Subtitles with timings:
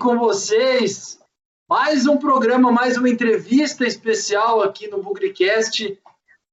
[0.00, 1.20] com vocês.
[1.68, 6.00] Mais um programa, mais uma entrevista especial aqui no Bugricast.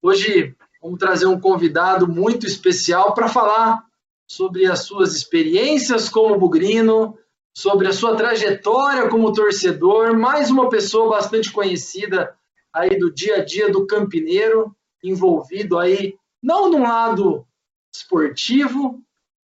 [0.01, 3.85] Hoje vamos trazer um convidado muito especial para falar
[4.27, 7.17] sobre as suas experiências como bugrino,
[7.55, 12.35] sobre a sua trajetória como torcedor, mais uma pessoa bastante conhecida
[12.73, 17.47] aí do dia a dia do campineiro, envolvido aí não no lado
[17.95, 19.01] esportivo,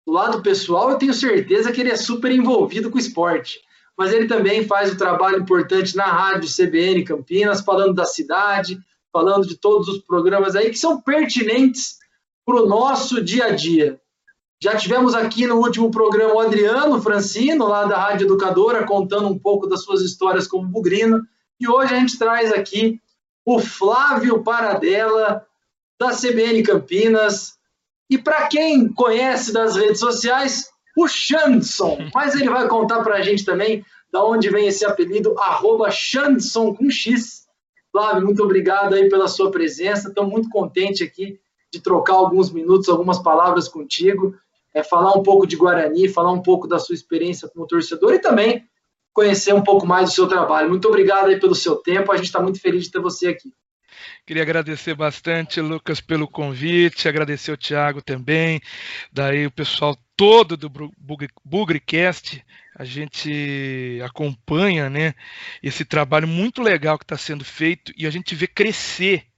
[0.06, 3.60] do lado pessoal, eu tenho certeza que ele é super envolvido com o esporte.
[4.00, 8.80] Mas ele também faz um trabalho importante na rádio CBN Campinas, falando da cidade,
[9.12, 11.98] falando de todos os programas aí que são pertinentes
[12.42, 14.00] para o nosso dia a dia.
[14.59, 19.38] Já tivemos aqui no último programa o Adriano Francino, lá da Rádio Educadora, contando um
[19.38, 21.20] pouco das suas histórias como bugrino.
[21.60, 22.98] E hoje a gente traz aqui
[23.45, 25.45] o Flávio Paradela,
[26.01, 27.59] da CBN Campinas,
[28.09, 30.71] e para quem conhece das redes sociais,
[31.02, 31.98] o Xandson.
[32.15, 36.74] Mas ele vai contar para a gente também da onde vem esse apelido, arroba Xandson
[36.74, 37.46] com X.
[37.93, 40.09] Flávio, muito obrigado aí pela sua presença.
[40.09, 41.38] Estou muito contente aqui
[41.73, 44.34] de trocar alguns minutos, algumas palavras contigo,
[44.74, 48.18] é, falar um pouco de Guarani, falar um pouco da sua experiência como torcedor e
[48.18, 48.65] também
[49.12, 50.68] conhecer um pouco mais do seu trabalho.
[50.68, 52.12] Muito obrigado aí pelo seu tempo.
[52.12, 53.52] A gente está muito feliz de ter você aqui.
[54.26, 58.60] Queria agradecer bastante, Lucas, pelo convite, agradecer o Thiago também,
[59.12, 60.71] daí o pessoal todo do
[61.43, 62.45] Bugrecast,
[62.76, 65.15] a gente acompanha né,
[65.62, 69.29] esse trabalho muito legal que está sendo feito e a gente vê crescer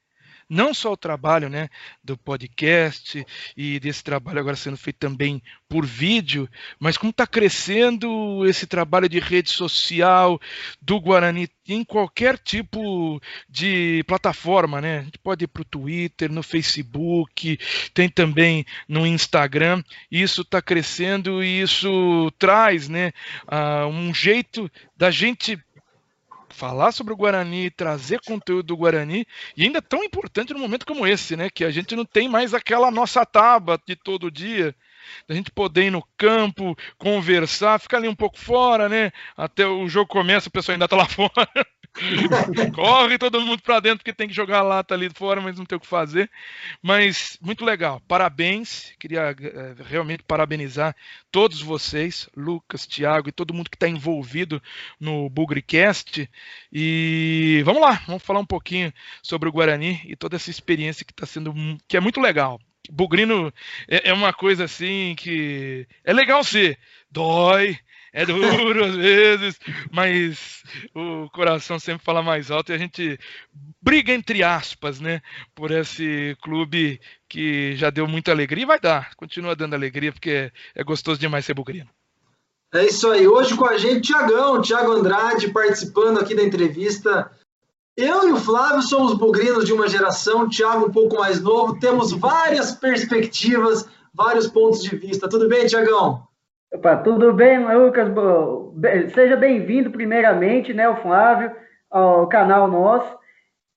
[0.52, 1.70] não só o trabalho né,
[2.04, 3.24] do podcast
[3.56, 6.46] e desse trabalho agora sendo feito também por vídeo,
[6.78, 10.38] mas como está crescendo esse trabalho de rede social
[10.80, 14.98] do Guarani em qualquer tipo de plataforma, né?
[14.98, 17.58] A gente pode ir para o Twitter, no Facebook,
[17.94, 19.82] tem também no Instagram.
[20.10, 23.12] Isso está crescendo e isso traz, né,
[23.46, 25.58] uh, um jeito da gente
[26.52, 29.26] falar sobre o Guarani, trazer conteúdo do Guarani,
[29.56, 31.50] e ainda tão importante num momento como esse, né?
[31.50, 34.74] Que a gente não tem mais aquela nossa tábua de todo dia,
[35.28, 39.10] da gente poder ir no campo, conversar, ficar ali um pouco fora, né?
[39.36, 41.66] Até o jogo começa, o pessoal ainda tá lá fora.
[42.74, 45.64] Corre todo mundo para dentro porque tem que jogar lá, tá ali fora, mas não
[45.64, 46.30] tem o que fazer.
[46.82, 48.00] Mas muito legal.
[48.08, 48.92] Parabéns.
[48.98, 50.96] Queria é, realmente parabenizar
[51.30, 54.62] todos vocês, Lucas, Thiago e todo mundo que está envolvido
[54.98, 56.28] no Bugricast.
[56.72, 58.92] E vamos lá, vamos falar um pouquinho
[59.22, 61.52] sobre o Guarani e toda essa experiência que está sendo
[61.86, 62.60] que é muito legal.
[62.90, 63.52] Bugrino
[63.88, 66.78] é, é uma coisa assim que é legal ser,
[67.10, 67.78] dói,
[68.12, 69.58] é duro às vezes,
[69.90, 70.62] mas
[70.94, 73.18] o coração sempre fala mais alto e a gente
[73.80, 75.22] briga entre aspas, né,
[75.54, 80.52] por esse clube que já deu muita alegria e vai dar, continua dando alegria porque
[80.74, 81.88] é, gostoso demais ser bugrino.
[82.74, 83.28] É isso aí.
[83.28, 87.30] Hoje com a gente, Tiagão, Tiago Andrade, participando aqui da entrevista.
[87.94, 92.12] Eu e o Flávio somos bugrinos de uma geração, Tiago um pouco mais novo, temos
[92.12, 95.28] várias perspectivas, vários pontos de vista.
[95.28, 96.26] Tudo bem, Tiagão?
[96.72, 98.08] Opa, tudo bem, Lucas?
[99.12, 101.54] Seja bem-vindo, primeiramente, né, o Flávio,
[101.90, 103.14] ao canal nosso.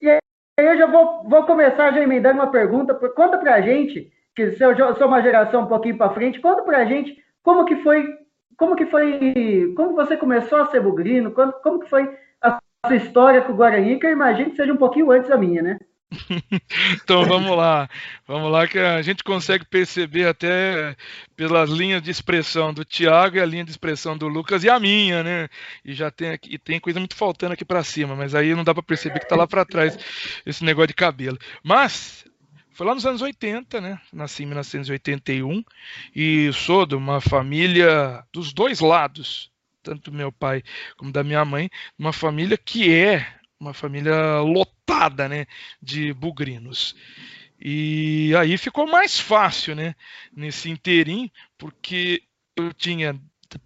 [0.02, 0.20] E aí
[0.58, 2.94] eu já vou, vou começar já emendando uma pergunta.
[3.10, 6.86] Conta pra gente, que se eu sou uma geração um pouquinho para frente, conta pra
[6.86, 8.08] gente como que foi,
[8.58, 12.58] como que foi, como você começou a ser bugrino, como, como que foi a
[12.88, 15.62] sua história com o Guarani, que eu imagino que seja um pouquinho antes da minha,
[15.62, 15.78] né?
[17.04, 17.90] Então vamos lá,
[18.28, 20.96] vamos lá que a gente consegue perceber até
[21.36, 24.80] pelas linhas de expressão do Thiago e a linha de expressão do Lucas e a
[24.80, 25.50] minha, né?
[25.84, 28.74] E já tem aqui, tem coisa muito faltando aqui para cima, mas aí não dá
[28.74, 29.98] para perceber que tá lá para trás
[30.46, 31.38] esse negócio de cabelo.
[31.64, 32.26] Mas
[32.76, 34.02] foi lá nos anos 80, né?
[34.12, 35.64] Nasci em 1981
[36.14, 39.50] e sou de uma família dos dois lados,
[39.82, 40.62] tanto do meu pai
[40.98, 43.26] como da minha mãe, uma família que é
[43.60, 45.46] uma família lotada, né,
[45.82, 46.96] de bugrinos.
[47.60, 49.96] E aí ficou mais fácil, né,
[50.36, 52.24] nesse interim, porque
[52.56, 53.20] eu tinha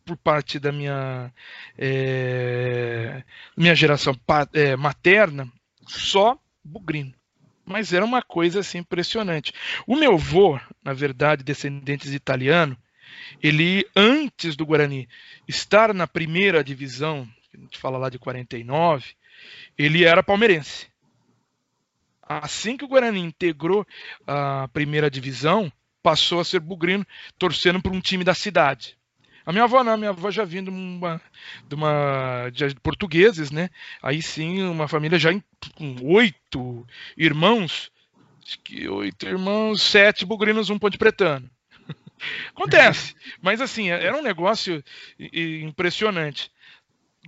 [0.06, 1.34] por parte da minha
[1.78, 3.24] é,
[3.58, 4.16] minha geração
[4.54, 5.52] é, materna
[5.88, 7.14] só bugrino
[7.70, 9.54] mas era uma coisa assim impressionante.
[9.86, 12.76] O meu avô, na verdade, descendentes de italiano,
[13.44, 15.08] ele antes do Guarani
[15.48, 19.14] estar na primeira divisão, a gente fala lá de 49,
[19.78, 20.88] ele era palmeirense.
[22.22, 23.86] Assim que o Guarani integrou
[24.28, 25.72] a primeira divisão,
[26.04, 27.06] passou a ser bugrino,
[27.38, 28.98] torcendo por um time da cidade.
[29.46, 31.20] A minha avó não, minha avó já vindo de uma,
[31.68, 33.72] de uma de portugueses, né?
[34.00, 35.32] Aí sim, uma família já
[35.74, 36.86] com oito
[37.18, 37.92] irmãos,
[38.46, 41.50] acho que oito irmãos, sete bugrinos, um ponte pretano.
[42.54, 44.84] Acontece, mas assim, era um negócio
[45.20, 46.52] impressionante.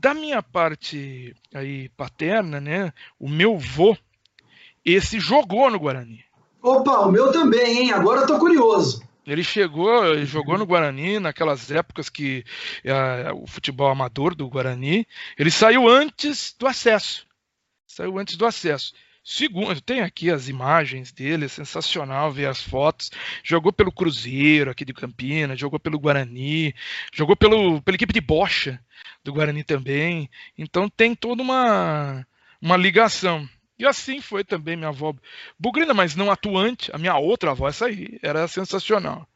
[0.02, 3.96] Da minha parte aí paterna, né, o meu vô,
[4.84, 6.26] esse jogou no Guarani.
[6.60, 7.92] Opa, o meu também, hein?
[7.92, 9.04] Agora eu tô curioso.
[9.28, 12.44] Ele chegou, jogou no Guarani naquelas épocas que
[12.84, 15.08] é, o futebol amador do Guarani.
[15.38, 17.28] Ele saiu antes do acesso.
[17.86, 18.94] Saiu antes do acesso.
[19.24, 23.12] Segundo, tem aqui as imagens dele, é sensacional ver as fotos.
[23.44, 26.74] Jogou pelo Cruzeiro aqui de Campinas, jogou pelo Guarani,
[27.14, 28.84] jogou pelo, pela equipe de Bocha
[29.24, 30.30] do Guarani também.
[30.58, 32.26] Então tem toda uma,
[32.62, 33.48] uma ligação.
[33.78, 35.14] E assim foi também minha avó
[35.58, 36.92] bugrina, mas não atuante.
[36.94, 39.28] A minha outra avó, essa aí, era sensacional.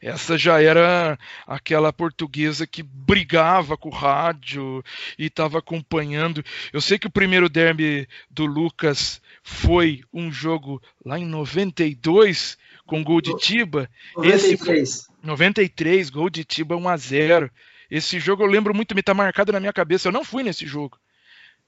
[0.00, 4.82] Essa já era aquela portuguesa que brigava com o rádio
[5.18, 6.42] e estava acompanhando.
[6.72, 12.56] Eu sei que o primeiro derby do Lucas foi um jogo lá em 92
[12.86, 13.90] com gol de Tiba.
[14.16, 14.80] 93.
[14.80, 17.50] Esse, 93, gol de Tiba 1 a 0.
[17.90, 20.08] Esse jogo eu lembro muito, me está marcado na minha cabeça.
[20.08, 20.98] Eu não fui nesse jogo.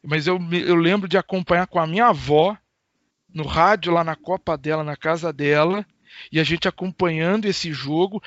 [0.02, 2.56] Mas eu, eu lembro de acompanhar com a minha avó
[3.32, 5.86] no rádio lá na Copa dela, na casa dela,
[6.30, 8.22] e a gente acompanhando esse jogo.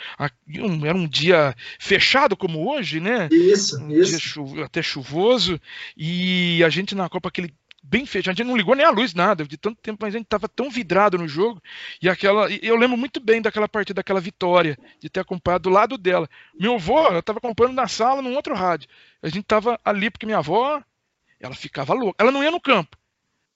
[0.83, 3.29] Era um dia fechado como hoje, né?
[3.31, 4.43] Isso, um isso.
[4.45, 5.59] Dia até chuvoso,
[5.95, 7.53] e a gente na Copa, aquele
[7.87, 10.17] bem fechado, a gente não ligou nem a luz, nada, de tanto tempo, mas a
[10.17, 11.61] gente estava tão vidrado no jogo,
[12.01, 15.97] e aquela, eu lembro muito bem daquela partida, daquela vitória, de ter acompanhado do lado
[15.97, 16.27] dela.
[16.59, 18.89] Meu avô, eu estava acompanhando na sala, num outro rádio.
[19.21, 20.81] A gente estava ali, porque minha avó
[21.39, 22.15] ela ficava louca.
[22.17, 22.97] Ela não ia no campo,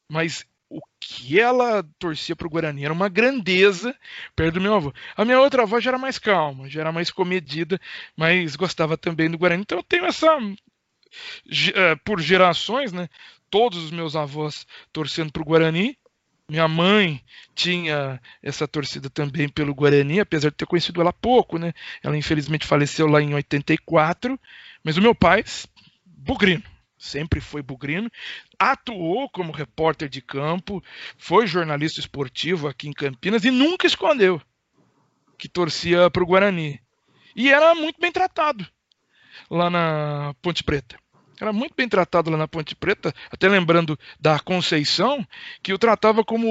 [0.08, 3.96] mas o que ela torcia para o Guarani era uma grandeza
[4.36, 4.94] perto do meu avô.
[5.16, 7.82] A minha outra avó já era mais calma, já era mais comedida,
[8.16, 9.64] mas gostava também do Guarani.
[9.64, 10.28] Então eu tenho essa.
[11.74, 13.10] Eh, por gerações, né?
[13.50, 15.98] Todos os meus avós torcendo para o Guarani.
[16.48, 17.24] Minha mãe
[17.56, 21.74] tinha essa torcida também pelo Guarani, apesar de ter conhecido ela pouco, né?
[22.04, 24.40] Ela infelizmente faleceu lá em 84,
[24.84, 25.44] mas o meu pai,
[26.06, 26.64] bugrino,
[27.00, 28.12] sempre foi bugrino,
[28.60, 30.84] atuou como repórter de campo,
[31.18, 34.42] foi jornalista esportivo aqui em Campinas e nunca escondeu
[35.38, 36.80] que torcia para o Guarani.
[37.34, 38.68] E era muito bem tratado
[39.50, 41.00] lá na Ponte Preta.
[41.40, 45.26] Era muito bem tratado lá na Ponte Preta, até lembrando da Conceição,
[45.64, 46.48] que o tratava como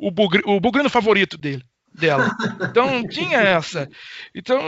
[0.00, 2.30] o, o bugrino favorito dele dela.
[2.62, 3.88] Então tinha essa.
[4.34, 4.60] Então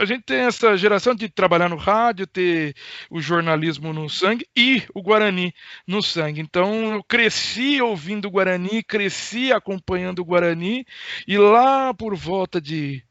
[0.00, 2.74] a gente tem essa geração de trabalhar no rádio, ter
[3.10, 5.52] o jornalismo no sangue e o Guarani
[5.86, 6.40] no sangue.
[6.40, 10.86] Então eu cresci ouvindo o Guarani, cresci acompanhando o Guarani
[11.26, 13.02] e lá por volta de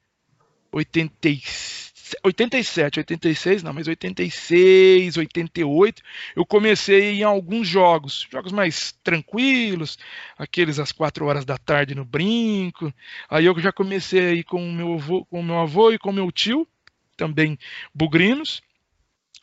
[0.71, 1.86] 86
[2.23, 6.01] 87, 86, não, mas 86, 88,
[6.35, 9.97] eu comecei em alguns jogos, jogos mais tranquilos,
[10.37, 12.93] aqueles às 4 horas da tarde no brinco.
[13.29, 16.13] Aí eu já comecei aí com o meu avô, com meu avô e com o
[16.13, 16.67] meu tio,
[17.15, 17.57] também
[17.93, 18.61] bugrinos.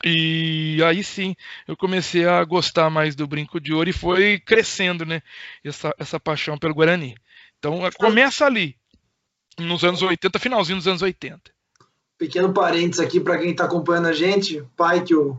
[0.05, 1.35] E aí sim,
[1.67, 5.23] eu comecei a gostar mais do brinco de ouro e foi crescendo, né?
[5.65, 7.15] Essa, essa paixão pelo Guarani.
[7.59, 8.77] Então começa ali,
[9.59, 11.54] nos anos 80, finalzinho dos anos 80
[12.25, 15.37] pequeno parênteses aqui para quem está acompanhando a gente, pai que o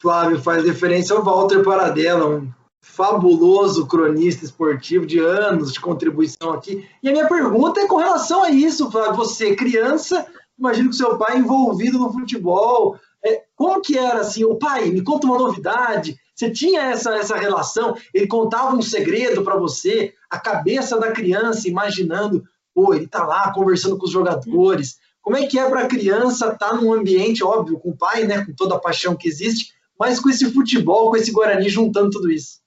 [0.00, 2.50] Flávio faz referência ao Walter Paradella, um
[2.80, 6.88] fabuloso cronista esportivo de anos de contribuição aqui.
[7.02, 10.26] E a minha pergunta é com relação a isso, Flávio, você criança,
[10.58, 15.02] imagino que seu pai envolvido no futebol, é, como que era assim, o pai, me
[15.02, 20.38] conta uma novidade, você tinha essa, essa relação, ele contava um segredo para você, a
[20.38, 22.42] cabeça da criança imaginando,
[22.74, 26.48] pô, ele tá lá conversando com os jogadores, como é que é para a criança
[26.48, 29.72] estar tá num ambiente, óbvio, com o pai, né, com toda a paixão que existe,
[29.98, 32.60] mas com esse futebol, com esse Guarani juntando tudo isso?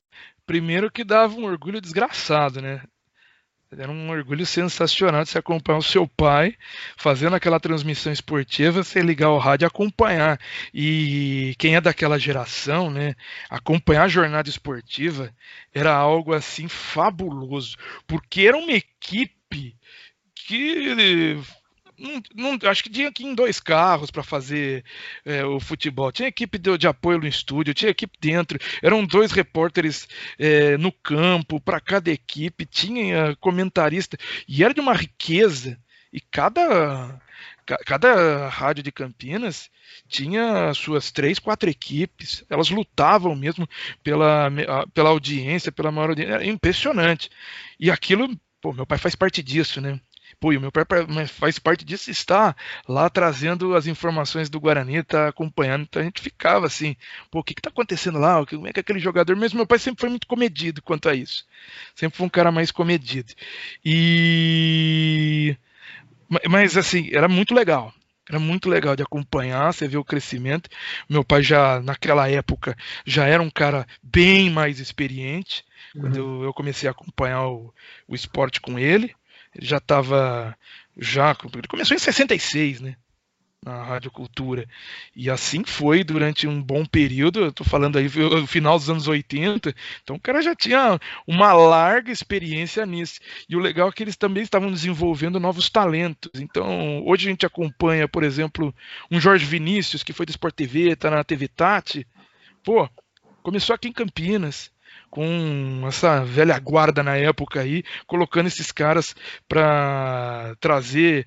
[0.45, 2.81] Primeiro que dava um orgulho desgraçado, né?
[3.77, 6.55] Era um orgulho sensacional de você acompanhar o seu pai
[6.95, 10.39] fazendo aquela transmissão esportiva, você ligar o rádio e acompanhar.
[10.73, 13.15] E quem é daquela geração, né,
[13.49, 15.33] acompanhar a jornada esportiva
[15.73, 17.75] era algo assim fabuloso,
[18.07, 19.75] porque era uma equipe
[20.35, 21.37] que
[22.33, 24.83] não, acho que tinha aqui em dois carros para fazer
[25.23, 26.11] é, o futebol.
[26.11, 28.59] Tinha equipe de, de, apoio no estúdio, tinha equipe dentro.
[28.81, 34.93] Eram dois repórteres é, no campo para cada equipe, tinha comentarista e era de uma
[34.93, 35.79] riqueza.
[36.11, 37.19] E cada
[37.85, 39.69] cada rádio de Campinas
[40.07, 42.43] tinha suas três, quatro equipes.
[42.49, 43.67] Elas lutavam mesmo
[44.03, 44.49] pela,
[44.93, 46.33] pela audiência, pela maior audiência.
[46.35, 47.29] Era impressionante.
[47.79, 48.29] E aquilo,
[48.61, 49.99] pô, meu pai faz parte disso, né?
[50.39, 50.85] Pô, e o meu pai
[51.27, 52.55] faz parte disso, está
[52.87, 56.95] lá trazendo as informações do Guarani, está acompanhando, então a gente ficava assim,
[57.31, 58.45] pô, o que está acontecendo lá?
[58.45, 59.35] Como é que aquele jogador?
[59.35, 61.45] Mesmo meu pai sempre foi muito comedido quanto a isso.
[61.95, 63.33] Sempre foi um cara mais comedido.
[63.83, 65.55] E.
[66.49, 67.93] Mas assim, era muito legal.
[68.27, 70.67] Era muito legal de acompanhar, você vê o crescimento.
[71.07, 75.63] Meu pai já, naquela época, já era um cara bem mais experiente.
[75.93, 76.01] Uhum.
[76.01, 77.71] Quando eu, eu, comecei a acompanhar o,
[78.07, 79.15] o esporte com ele,
[79.55, 80.57] ele já estava
[80.97, 82.95] já ele começou em 66, né?
[83.65, 84.67] na Rádio Cultura.
[85.15, 89.07] E assim foi durante um bom período, eu tô falando aí no final dos anos
[89.07, 93.19] 80, então o cara já tinha uma larga experiência nisso.
[93.49, 96.31] E o legal é que eles também estavam desenvolvendo novos talentos.
[96.35, 98.73] Então, hoje a gente acompanha, por exemplo,
[99.09, 102.05] um Jorge Vinícius, que foi do Sport TV, tá na TV Tati.
[102.63, 102.87] Pô,
[103.41, 104.71] começou aqui em Campinas
[105.15, 109.15] com essa velha guarda na época aí, colocando esses caras
[109.47, 111.25] para trazer,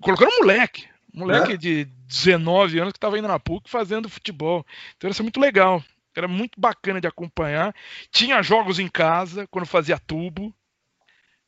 [0.00, 1.56] colocando um moleque, Moleque é.
[1.58, 4.66] de 19 anos que estava indo na PUC fazendo futebol.
[4.96, 5.84] Então isso é muito legal.
[6.14, 7.74] Era muito bacana de acompanhar.
[8.10, 10.54] Tinha jogos em casa quando fazia tubo.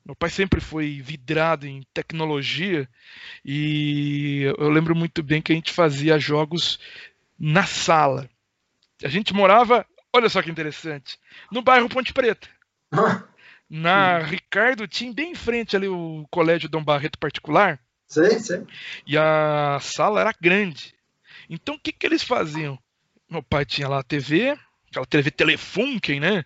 [0.04, 2.87] Meu pai sempre foi vidrado em tecnologia
[3.42, 6.78] e eu lembro muito bem que a gente fazia jogos
[7.38, 8.28] na sala.
[9.02, 11.18] A gente morava, olha só que interessante,
[11.50, 12.48] no bairro Ponte Preta.
[13.68, 17.78] na Ricardo tinha bem em frente ali o colégio Dom Barreto particular.
[18.06, 18.66] Sei, sei.
[19.06, 20.94] E a sala era grande.
[21.48, 22.78] Então o que, que eles faziam?
[23.28, 24.56] Meu pai tinha lá a TV,
[24.88, 26.44] aquela TV Telefunken, né?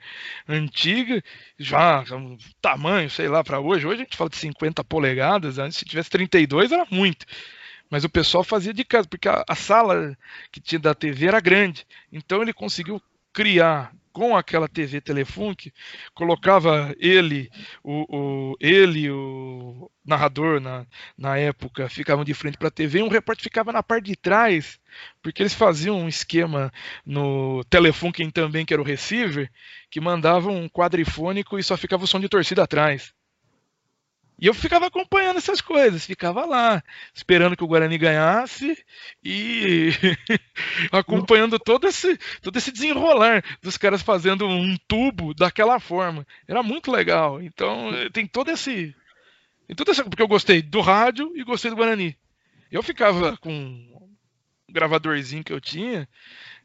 [0.49, 1.23] Antiga,
[1.57, 3.87] já um tamanho, sei lá, para hoje.
[3.87, 7.25] Hoje a gente fala de 50 polegadas, antes se tivesse 32 era muito.
[7.88, 10.16] Mas o pessoal fazia de casa, porque a, a sala
[10.50, 11.87] que tinha da TV era grande.
[12.11, 13.00] Então ele conseguiu
[13.33, 15.73] criar com aquela TV Telefunk,
[16.15, 17.51] colocava ele,
[17.83, 20.87] o, o, ele, o narrador na,
[21.17, 24.17] na época, ficavam de frente para a TV e um repórter ficava na parte de
[24.17, 24.79] trás,
[25.23, 26.71] porque eles faziam um esquema
[27.07, 29.51] no Telefunken também, que era o receiver,
[29.91, 33.15] que mandava um quadrifônico e só ficava o som de torcida atrás.
[34.43, 36.83] E eu ficava acompanhando essas coisas, ficava lá,
[37.15, 38.77] esperando que o Guarani ganhasse
[39.23, 39.91] e
[40.91, 46.27] acompanhando todo esse, todo esse desenrolar dos caras fazendo um tubo daquela forma.
[46.49, 47.41] Era muito legal.
[47.41, 48.93] Então, tem todo esse.
[49.69, 52.19] Tem todo esse porque eu gostei do rádio e gostei do Guarani.
[52.69, 54.09] Eu ficava com um
[54.69, 56.09] gravadorzinho que eu tinha,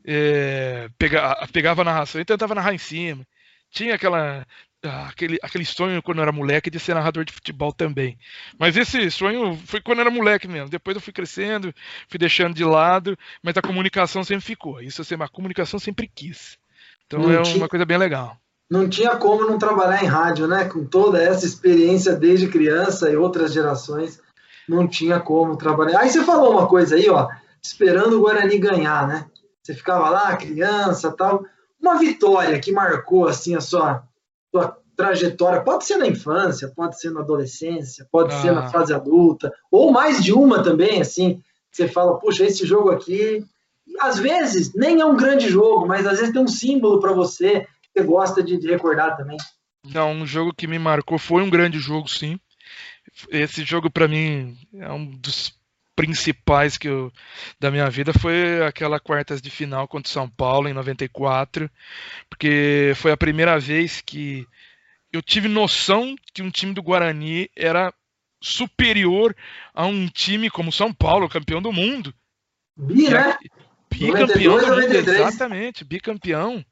[0.03, 3.23] é, pegava, pegava a narração e tentava narrar em cima.
[3.69, 4.47] Tinha aquela
[4.83, 8.17] aquele, aquele sonho quando eu era moleque de ser narrador de futebol também.
[8.57, 10.69] Mas esse sonho foi quando eu era moleque mesmo.
[10.69, 11.73] Depois eu fui crescendo,
[12.07, 14.81] fui deixando de lado, mas a comunicação sempre ficou.
[14.81, 16.57] Isso assim, a comunicação sempre quis.
[17.05, 18.37] Então não é tinha, uma coisa bem legal.
[18.69, 20.65] Não tinha como não trabalhar em rádio, né?
[20.65, 24.21] Com toda essa experiência desde criança e outras gerações,
[24.67, 26.01] não tinha como trabalhar.
[26.01, 27.29] Aí você falou uma coisa aí, ó,
[27.63, 29.25] esperando o Guarani ganhar, né?
[29.63, 31.45] Você ficava lá, criança, tal.
[31.79, 34.06] Uma vitória que marcou assim a sua
[34.57, 38.41] sua trajetória, pode ser na infância, pode ser na adolescência, pode ah.
[38.41, 38.69] ser na ah.
[38.69, 43.45] fase adulta, ou mais de uma também, assim, você fala, puxa, esse jogo aqui,
[43.99, 47.61] às vezes nem é um grande jogo, mas às vezes tem um símbolo para você
[47.61, 49.37] que você gosta de, de recordar também.
[49.85, 52.39] Não, um jogo que me marcou foi um grande jogo, sim.
[53.29, 55.56] Esse jogo para mim é um dos
[55.97, 57.11] principais que eu,
[57.59, 61.69] da minha vida foi aquela quartas de final contra o São Paulo em 94,
[62.29, 64.45] porque foi a primeira vez que
[65.11, 67.91] eu tive noção que um time do Guarani era
[68.39, 69.35] superior
[69.73, 72.13] a um time como São Paulo, campeão do mundo.
[72.77, 73.35] Bi, né?
[73.89, 76.63] Bicampeão do mundo, exatamente, bicampeão.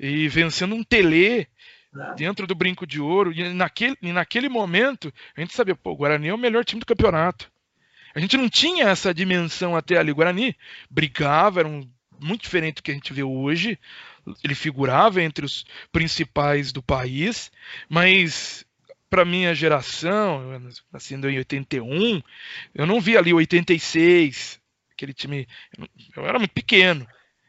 [0.00, 1.46] E vencendo um Tele
[1.94, 2.14] é.
[2.16, 3.32] dentro do brinco de ouro.
[3.32, 6.80] E naquele, e naquele momento, a gente sabia, pô, o Guarani é o melhor time
[6.80, 7.51] do campeonato.
[8.14, 10.12] A gente não tinha essa dimensão até ali.
[10.12, 10.56] O Guarani
[10.90, 11.88] brigava, era um,
[12.20, 13.78] muito diferente do que a gente vê hoje.
[14.44, 17.50] Ele figurava entre os principais do país,
[17.88, 18.64] mas
[19.10, 22.22] para minha geração, nascendo em 81,
[22.74, 25.46] eu não vi ali 86, aquele time.
[26.16, 27.06] Eu era muito pequeno.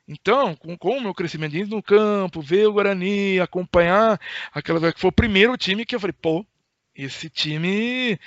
[0.08, 4.20] Então, com, com o meu crescimento no campo, ver o Guarani, acompanhar
[4.52, 6.46] aquela que foi o primeiro time que eu falei, pô,
[6.96, 8.20] esse time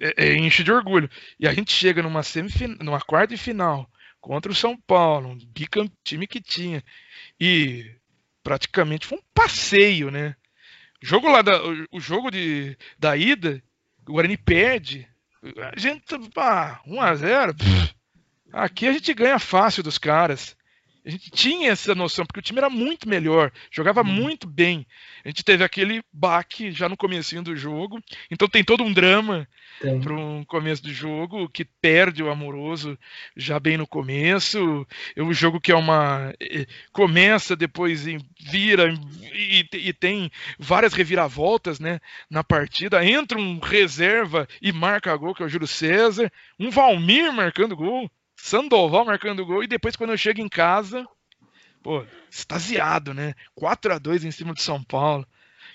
[0.00, 1.08] é, é, enche de orgulho.
[1.38, 5.90] E a gente chega numa semifinal, numa quarta final contra o São Paulo, um bicam,
[6.02, 6.82] time que tinha.
[7.40, 7.90] E
[8.42, 10.34] praticamente foi um passeio, né?
[11.02, 11.60] O jogo lá da,
[11.92, 13.62] o, jogo de, da ida,
[14.06, 15.08] o Guarani perde.
[15.72, 16.04] A gente,
[16.36, 17.54] ah, 1 a 0
[18.52, 20.56] Aqui a gente ganha fácil dos caras.
[21.08, 24.06] A gente tinha essa noção, porque o time era muito melhor, jogava uhum.
[24.06, 24.86] muito bem.
[25.24, 27.98] A gente teve aquele baque já no começo do jogo,
[28.30, 29.48] então tem todo um drama
[30.02, 32.98] para um começo do jogo, que perde o amoroso
[33.34, 34.86] já bem no começo.
[35.16, 36.34] É um jogo que é uma.
[36.92, 38.04] começa, depois
[38.38, 38.92] vira
[39.32, 43.02] e, e tem várias reviravoltas né, na partida.
[43.02, 46.30] Entra um reserva e marca gol, que é o Júlio César.
[46.58, 48.10] Um Valmir marcando gol.
[48.40, 51.06] Sandoval marcando gol, e depois quando eu chego em casa,
[51.82, 53.34] pô, extasiado, né?
[53.54, 55.26] 4 a 2 em cima de São Paulo.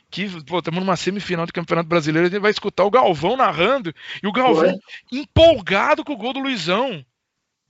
[0.10, 3.94] Que, pô, estamos numa semifinal do Campeonato Brasileiro, a gente vai escutar o Galvão narrando,
[4.22, 4.80] e o Galvão
[5.12, 7.06] empolgado com o gol do Luizão.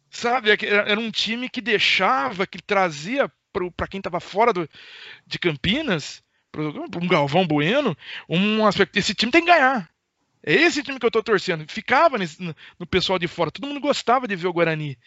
[0.10, 3.32] Sabe, é era um time que deixava, que trazia
[3.76, 4.70] para quem estava fora do,
[5.26, 7.98] de Campinas, para um Galvão Bueno,
[8.30, 8.98] um aspecto.
[8.98, 9.90] Esse time tem que ganhar.
[10.46, 11.66] É esse time que eu estou torcendo.
[11.68, 12.42] Ficava nesse,
[12.80, 13.52] no, pessoal de fora.
[13.52, 14.98] Todo mundo gostava de ver o Guarani.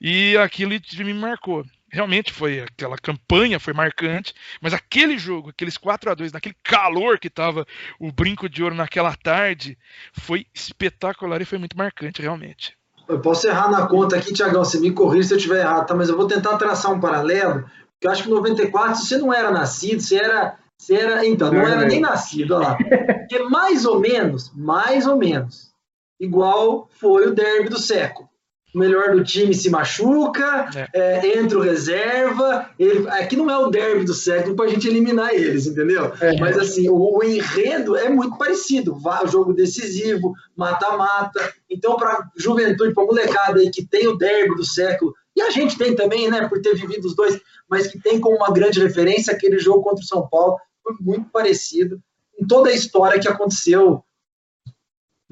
[0.00, 1.64] E aquilo me marcou.
[1.90, 7.20] Realmente foi aquela campanha foi marcante, mas aquele jogo, aqueles 4 a 2 naquele calor
[7.20, 7.64] que estava
[8.00, 9.78] o brinco de ouro naquela tarde,
[10.12, 12.76] foi espetacular e foi muito marcante, realmente.
[13.06, 15.94] Eu posso errar na conta aqui, Tiagão, você me corrige se eu estiver errado, tá?
[15.94, 17.62] Mas eu vou tentar traçar um paralelo,
[17.92, 20.56] porque eu acho que em 94 você não era nascido, você era.
[20.84, 22.76] Você era então, não era nem nascido, olha lá.
[22.76, 25.72] Porque mais ou menos, mais ou menos,
[26.20, 28.28] igual foi o derby do século
[28.74, 30.88] o melhor do time se machuca, é.
[30.92, 32.68] É, entra o reserva.
[32.76, 36.12] Ele, aqui não é o derby do século para a gente eliminar eles, entendeu?
[36.20, 36.36] É.
[36.40, 38.96] Mas assim, o, o, enredo é muito parecido.
[38.96, 41.54] O jogo decisivo, mata-mata.
[41.70, 45.78] Então, para juventude, para molecada aí que tem o derby do século, e a gente
[45.78, 49.32] tem também, né, por ter vivido os dois, mas que tem como uma grande referência
[49.32, 52.00] aquele jogo contra o São Paulo, foi muito parecido
[52.38, 54.04] em toda a história que aconteceu.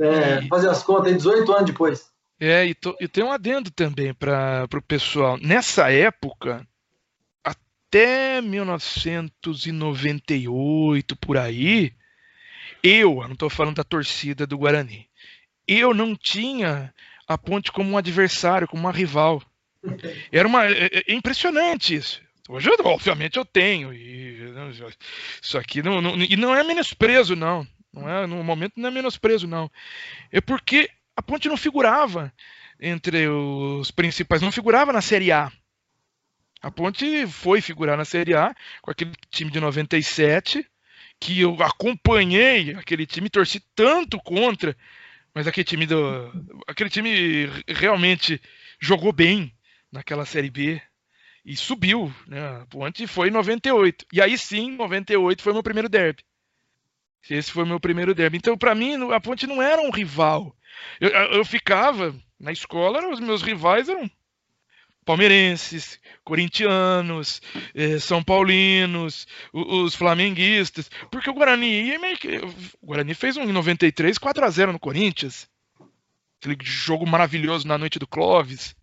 [0.00, 2.10] É, fazer as contas, 18 anos depois.
[2.40, 5.38] É, e, to, e tem um adendo também para o pessoal.
[5.38, 6.66] Nessa época,
[7.44, 11.94] até 1998, por aí,
[12.82, 15.08] eu, não estou falando da torcida do Guarani,
[15.68, 16.92] eu não tinha
[17.28, 19.40] a Ponte como um adversário, como uma rival.
[20.32, 22.20] Era uma, é, é, é impressionante isso.
[22.48, 23.92] Hoje, obviamente, eu tenho.
[23.92, 24.52] E,
[25.40, 27.66] isso aqui não, não, e não é menosprezo, não.
[27.92, 29.70] não é, no momento não é menosprezo, não.
[30.30, 32.32] É porque a Ponte não figurava
[32.80, 35.52] entre os principais, não figurava na Série A.
[36.60, 40.66] A Ponte foi figurar na Série A com aquele time de 97,
[41.20, 44.76] que eu acompanhei aquele time, torci tanto contra,
[45.32, 46.32] mas aquele time do,
[46.66, 48.40] aquele time realmente
[48.80, 49.54] jogou bem
[49.92, 50.82] naquela Série B
[51.44, 52.40] e subiu, né?
[52.62, 54.06] A Ponte foi em 98.
[54.12, 56.22] E aí sim, 98 foi meu primeiro derby.
[57.28, 58.38] Esse foi meu primeiro derby.
[58.38, 60.54] Então, para mim, a Ponte não era um rival.
[61.00, 64.10] Eu, eu ficava na escola, os meus rivais eram
[65.04, 67.42] palmeirenses, corintianos,
[67.74, 72.38] eh, são paulinos, os, os, flamenguistas, porque o Guarani meio que,
[72.80, 75.48] o Guarani fez um em 93 4 a 0 no Corinthians.
[76.40, 78.74] Aquele jogo maravilhoso na noite do Clóvis.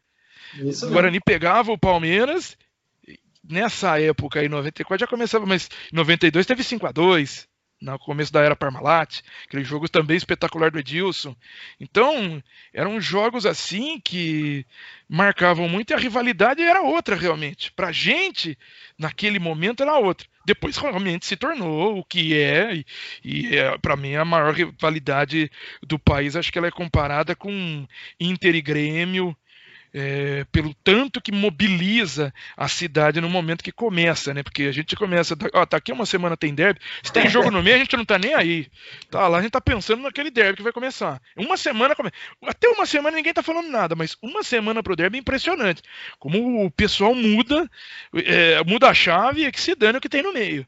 [0.56, 2.58] Isso o Guarani pegava o Palmeiras
[3.50, 7.50] nessa época aí 94 já começava, mas em 92 teve 5 a 2
[7.82, 11.36] no começo da era Parmalat, aquele jogo também espetacular do Edilson.
[11.80, 14.66] Então, eram jogos assim que
[15.08, 17.72] marcavam muito e a rivalidade era outra realmente.
[17.72, 18.58] Pra gente,
[18.98, 20.28] naquele momento era outra.
[20.46, 22.86] Depois realmente se tornou o que é e,
[23.24, 25.50] e é, para mim a maior rivalidade
[25.82, 27.88] do país, acho que ela é comparada com
[28.20, 29.36] Inter e Grêmio
[29.94, 34.44] é, pelo tanto que mobiliza a cidade no momento que começa, né?
[34.44, 37.64] Porque a gente começa, ó, tá aqui uma semana tem derby, se tem jogo no
[37.64, 38.68] meio a gente não tá nem aí.
[39.10, 41.22] Tá lá a gente tá pensando naquele derby que vai começar.
[41.36, 41.96] Uma semana,
[42.46, 45.82] até uma semana ninguém tá falando nada, mas uma semana pro derby é impressionante.
[46.20, 47.70] Como o pessoal muda,
[48.14, 50.66] é, muda a chave e que se dane o que tem no meio.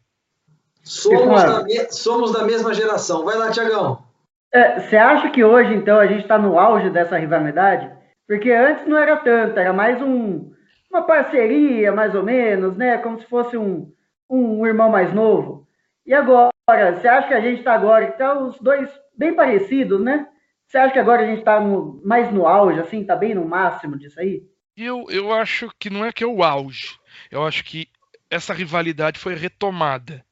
[0.84, 1.92] Somos da, me...
[1.92, 3.24] somos da mesma geração.
[3.24, 4.04] Vai lá, Tiagão.
[4.52, 7.90] Você é, acha que hoje, então, a gente está no auge dessa rivalidade?
[8.32, 10.54] Porque antes não era tanto, era mais um,
[10.90, 12.98] uma parceria, mais ou menos, né?
[12.98, 13.92] Como se fosse um,
[14.30, 15.68] um irmão mais novo.
[16.06, 20.30] E agora, você acha que a gente está agora, tá os dois bem parecidos, né?
[20.66, 21.60] Você acha que agora a gente está
[22.06, 24.42] mais no auge, assim, está bem no máximo disso aí?
[24.78, 26.98] Eu, eu acho que não é que é o auge.
[27.30, 27.90] Eu acho que
[28.30, 30.24] essa rivalidade foi retomada.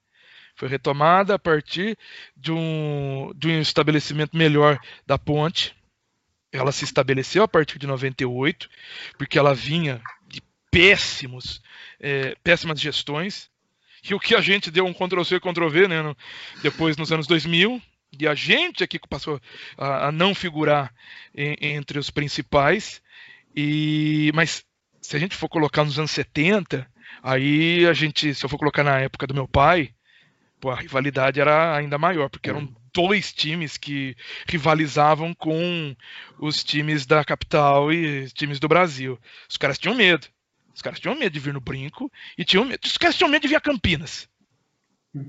[0.56, 1.98] Foi retomada a partir
[2.34, 5.78] de um, de um estabelecimento melhor da ponte,
[6.52, 8.70] ela se estabeleceu a partir de 98,
[9.18, 11.62] porque ela vinha de péssimos,
[12.00, 13.50] é, péssimas gestões,
[14.04, 16.18] e o que a gente deu um Ctrl-C, Ctrl-V, né, no,
[16.62, 17.82] depois nos anos 2000,
[18.18, 19.40] e a gente aqui passou
[19.78, 20.94] a, a não figurar
[21.36, 23.02] em, entre os principais,
[23.56, 24.66] e mas
[25.02, 26.88] se a gente for colocar nos anos 70,
[27.22, 29.94] aí a gente, se eu for colocar na época do meu pai,
[30.60, 35.96] pô, a rivalidade era ainda maior, porque eram dois times que rivalizavam com
[36.38, 39.18] os times da capital e times do Brasil.
[39.50, 40.28] Os caras tinham medo.
[40.76, 42.80] Os caras tinham medo de vir no brinco e tinham medo.
[42.86, 44.28] Os caras tinham medo de vir a Campinas.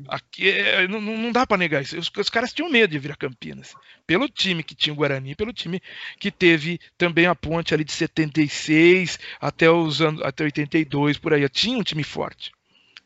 [0.09, 1.97] Aqui é, não, não dá para negar isso.
[1.97, 3.75] Os, os, caras tinham medo de vir a Campinas.
[4.05, 5.81] Pelo time que tinha o Guarani, pelo time
[6.19, 11.49] que teve também a ponte ali de 76 até os anos até 82 por aí.
[11.49, 12.53] Tinha um time forte.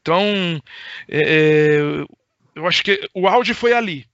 [0.00, 0.60] Então,
[1.08, 1.80] é, é,
[2.54, 4.06] eu acho que o auge foi ali.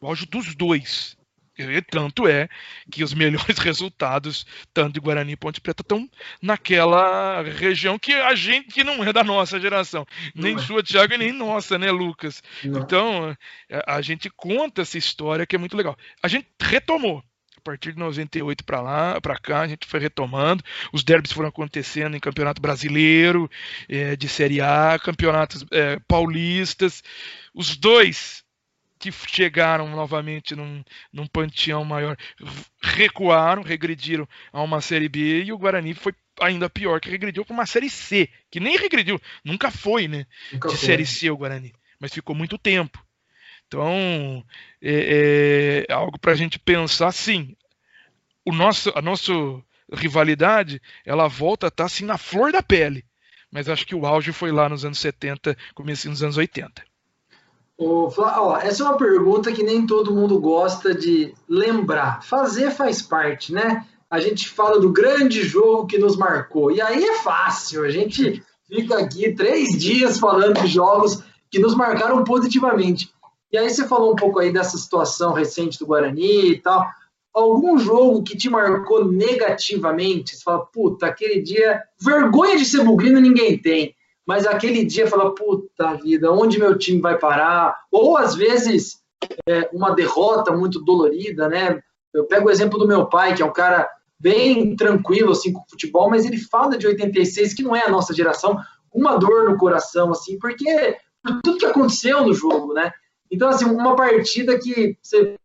[0.00, 1.18] O auge dos dois.
[1.58, 2.48] E tanto é
[2.90, 6.08] que os melhores resultados, tanto de Guarani e Ponte Preta, estão
[6.40, 10.06] naquela região que a gente que não é da nossa geração.
[10.34, 10.58] Não nem é.
[10.58, 12.42] sua, Thiago, e nem nossa, né, Lucas?
[12.62, 12.80] Não.
[12.80, 13.36] Então,
[13.86, 15.96] a gente conta essa história que é muito legal.
[16.22, 17.22] A gente retomou.
[17.56, 20.62] A partir de 98 para lá, para cá, a gente foi retomando.
[20.90, 23.50] Os derbys foram acontecendo em campeonato brasileiro,
[23.88, 27.02] é, de Série A, campeonatos é, paulistas.
[27.52, 28.44] Os dois
[28.98, 30.82] que chegaram novamente num,
[31.12, 32.16] num panteão maior
[32.82, 37.54] recuaram, regrediram a uma Série B e o Guarani foi ainda pior, que regrediu para
[37.54, 40.26] uma Série C, que nem regrediu, nunca foi, né?
[40.52, 40.86] Nunca de foi.
[40.86, 43.04] Série C o Guarani, mas ficou muito tempo.
[43.66, 44.44] Então,
[44.80, 47.54] é, é algo para a gente pensar, sim.
[48.44, 49.32] O nosso, a nossa
[49.92, 53.04] rivalidade, ela volta a estar tá, assim na flor da pele.
[53.50, 56.87] Mas acho que o auge foi lá nos anos 70, começo nos anos 80.
[57.78, 62.24] Ô, ó, essa é uma pergunta que nem todo mundo gosta de lembrar.
[62.24, 63.86] Fazer faz parte, né?
[64.10, 66.72] A gente fala do grande jogo que nos marcou.
[66.72, 67.84] E aí é fácil.
[67.84, 73.14] A gente fica aqui três dias falando de jogos que nos marcaram positivamente.
[73.52, 76.84] E aí você falou um pouco aí dessa situação recente do Guarani e tal.
[77.32, 80.34] Algum jogo que te marcou negativamente?
[80.34, 81.80] Você fala, puta, aquele dia.
[82.00, 83.94] Vergonha de ser bugrino ninguém tem
[84.28, 87.74] mas aquele dia fala, puta vida, onde meu time vai parar?
[87.90, 89.02] Ou às vezes
[89.48, 91.82] é, uma derrota muito dolorida, né?
[92.12, 93.88] Eu pego o exemplo do meu pai, que é um cara
[94.20, 97.88] bem tranquilo assim com o futebol, mas ele fala de 86, que não é a
[97.88, 98.60] nossa geração,
[98.92, 102.92] uma dor no coração, assim, porque por tudo que aconteceu no jogo, né?
[103.30, 105.38] Então, assim, uma partida que você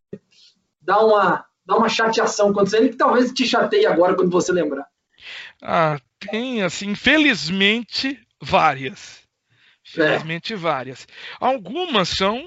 [0.82, 4.86] dá uma, dá uma chateação acontecendo e que talvez te chateie agora quando você lembrar.
[5.62, 5.98] Ah,
[6.30, 9.24] tem, assim, infelizmente, Várias.
[9.82, 10.56] Felizmente é.
[10.56, 11.06] várias.
[11.40, 12.44] Algumas são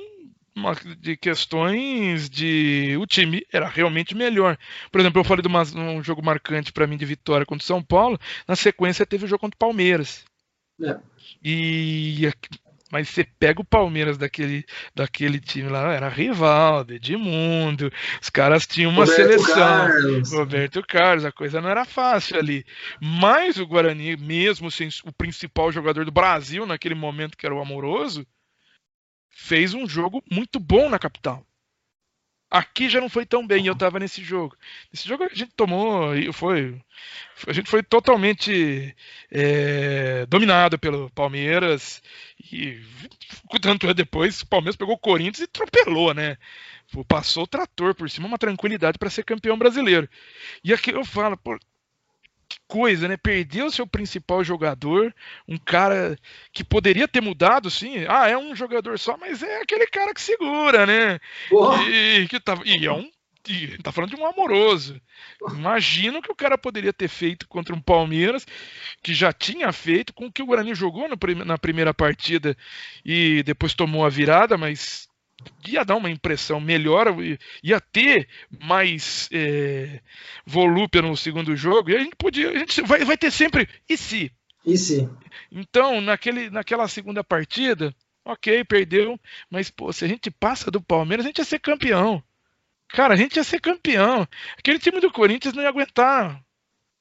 [0.99, 4.57] de questões de o time era realmente melhor.
[4.91, 7.67] Por exemplo, eu falei de uma, um jogo marcante para mim de vitória contra o
[7.67, 8.19] São Paulo.
[8.47, 10.25] Na sequência teve o jogo contra o Palmeiras.
[10.83, 10.97] É.
[11.43, 12.27] E
[12.91, 18.91] mas você pega o Palmeiras daquele, daquele time lá, era rival, Edmundo, os caras tinham
[18.91, 19.55] uma Roberto seleção.
[19.55, 20.31] Carlos.
[20.31, 22.65] Roberto Carlos, a coisa não era fácil ali.
[23.01, 27.61] Mas o Guarani, mesmo sem o principal jogador do Brasil naquele momento, que era o
[27.61, 28.25] Amoroso,
[29.29, 31.46] fez um jogo muito bom na capital.
[32.49, 34.55] Aqui já não foi tão bem, eu estava nesse jogo.
[34.91, 36.81] Nesse jogo a gente tomou, foi,
[37.45, 38.95] a gente foi totalmente
[39.29, 42.01] é, dominado pelo Palmeiras
[42.51, 42.81] e
[43.61, 46.37] tanto é depois, o Palmeiras pegou o Corinthians e atropelou, né?
[47.07, 50.07] Passou o trator por cima, uma tranquilidade para ser campeão brasileiro.
[50.63, 51.65] E aqui eu falo, pô, que
[52.67, 53.17] coisa, né?
[53.17, 55.13] Perdeu o seu principal jogador,
[55.47, 56.17] um cara
[56.51, 58.05] que poderia ter mudado, sim.
[58.07, 61.19] Ah, é um jogador só, mas é aquele cara que segura, né?
[61.89, 63.09] E, que tá, e é um.
[63.49, 64.99] E tá falando de um amoroso.
[65.51, 68.45] Imagina o que o cara poderia ter feito contra um Palmeiras,
[69.01, 72.57] que já tinha feito, com o que o Guarani jogou no, na primeira partida
[73.05, 75.07] e depois tomou a virada, mas
[75.67, 77.07] ia dar uma impressão melhor,
[77.63, 78.27] ia ter
[78.59, 80.01] mais é,
[80.45, 83.97] volúpia no segundo jogo, e a gente podia, a gente vai, vai ter sempre e
[83.97, 84.31] se?
[84.65, 85.09] E se?
[85.51, 87.93] Então, naquele, naquela segunda partida,
[88.25, 89.19] ok, perdeu,
[89.49, 92.21] mas pô, se a gente passa do Palmeiras, a gente ia ser campeão.
[92.89, 94.27] Cara, a gente ia ser campeão.
[94.57, 96.41] Aquele time do Corinthians não ia aguentar.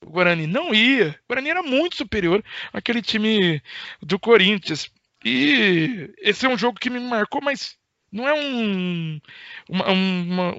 [0.05, 1.19] O Guarani não ia.
[1.25, 3.63] O Guarani era muito superior àquele time
[4.03, 4.91] do Corinthians.
[5.25, 7.77] E esse é um jogo que me marcou, mas
[8.11, 9.21] não é um,
[9.69, 10.55] uma, uma,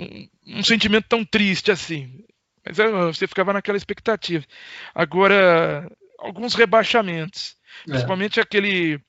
[0.46, 2.24] um sentimento tão triste assim.
[2.66, 4.46] Mas é, você ficava naquela expectativa.
[4.94, 7.56] Agora, alguns rebaixamentos.
[7.88, 7.92] É.
[7.92, 9.00] Principalmente aquele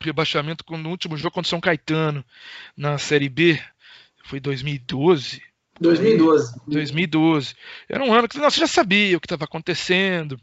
[0.00, 2.24] rebaixamento no último jogo contra São Caetano,
[2.76, 3.60] na Série B.
[4.24, 5.42] Foi 2012.
[5.80, 6.60] 2012.
[6.66, 7.54] 2012.
[7.88, 10.38] Era um ano que você já sabia o que estava acontecendo.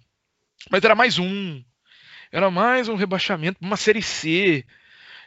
[0.71, 1.63] Mas era mais um.
[2.31, 4.65] Era mais um rebaixamento, uma Série C.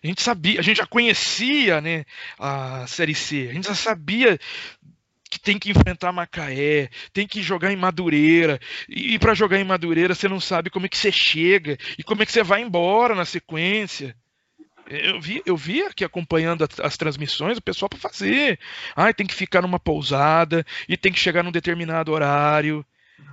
[0.02, 2.04] A gente sabia, a gente já conhecia né,
[2.38, 4.38] a Série C, a gente já sabia
[5.30, 8.58] que tem que enfrentar Macaé, tem que jogar em Madureira.
[8.88, 12.02] E, e para jogar em Madureira você não sabe como é que você chega e
[12.02, 14.16] como é que você vai embora na sequência.
[14.88, 18.58] Eu vi, eu vi aqui acompanhando as, transmissões, o pessoal para fazer.
[18.96, 22.84] Ah, tem que ficar numa pousada e tem que chegar num determinado horário.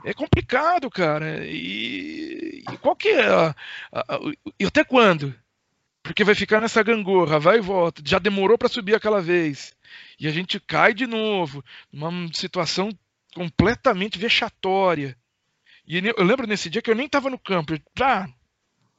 [0.05, 1.43] É complicado, cara.
[1.47, 3.27] E, e qual que é?
[3.27, 3.55] A,
[3.91, 4.19] a, a,
[4.59, 5.33] e até quando?
[6.07, 8.01] Porque vai ficar nessa gangorra, vai e volta.
[8.05, 9.75] Já demorou para subir aquela vez.
[10.19, 12.89] E a gente cai de novo, numa situação
[13.35, 15.17] completamente vexatória.
[15.85, 17.73] E eu lembro nesse dia que eu nem estava no campo.
[18.01, 18.27] Ah,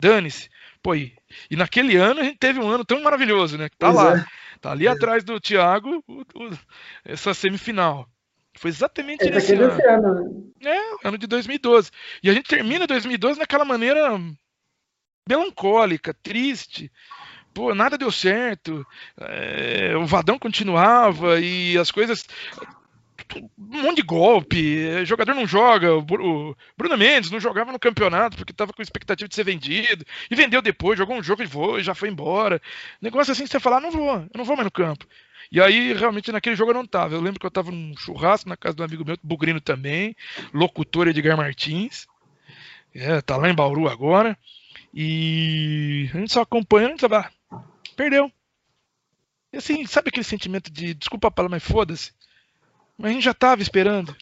[0.01, 0.49] dane-se.
[0.83, 1.15] Pô, e,
[1.51, 3.69] e, naquele ano a gente teve um ano tão maravilhoso, né?
[3.69, 4.19] Que tá pois lá.
[4.19, 4.25] É.
[4.61, 4.91] Tá ali é.
[4.91, 6.59] atrás do Thiago o, o,
[7.05, 8.09] essa semifinal.
[8.59, 10.11] Foi exatamente Esse nesse ano.
[10.11, 10.53] ano.
[10.61, 10.77] Né?
[10.77, 11.91] É, ano de 2012.
[12.23, 14.19] E a gente termina 2012 naquela maneira
[15.29, 16.91] melancólica, triste.
[17.53, 18.87] Pô, nada deu certo.
[19.21, 22.27] É, o Vadão continuava e as coisas
[23.37, 28.53] um monte de golpe, jogador não joga, o Bruno Mendes não jogava no campeonato porque
[28.53, 31.95] estava com expectativa de ser vendido, e vendeu depois, jogou um jogo e foi, já
[31.95, 32.61] foi embora.
[33.03, 35.07] Negócio assim, você falar, não vou, eu não vou mais no campo.
[35.51, 37.15] E aí, realmente, naquele jogo eu não tava.
[37.15, 40.15] Eu lembro que eu tava num churrasco na casa de um amigo meu, Bugrino também,
[40.53, 42.07] locutor Edgar Martins.
[42.95, 44.37] É, tá lá em Bauru agora.
[44.93, 47.63] E a gente só acompanhando, a gente ah,
[47.97, 48.33] perdeu.
[49.53, 52.13] E assim, sabe aquele sentimento de, desculpa a palavra, mas foda-se?
[52.97, 54.15] Mas a gente já estava esperando.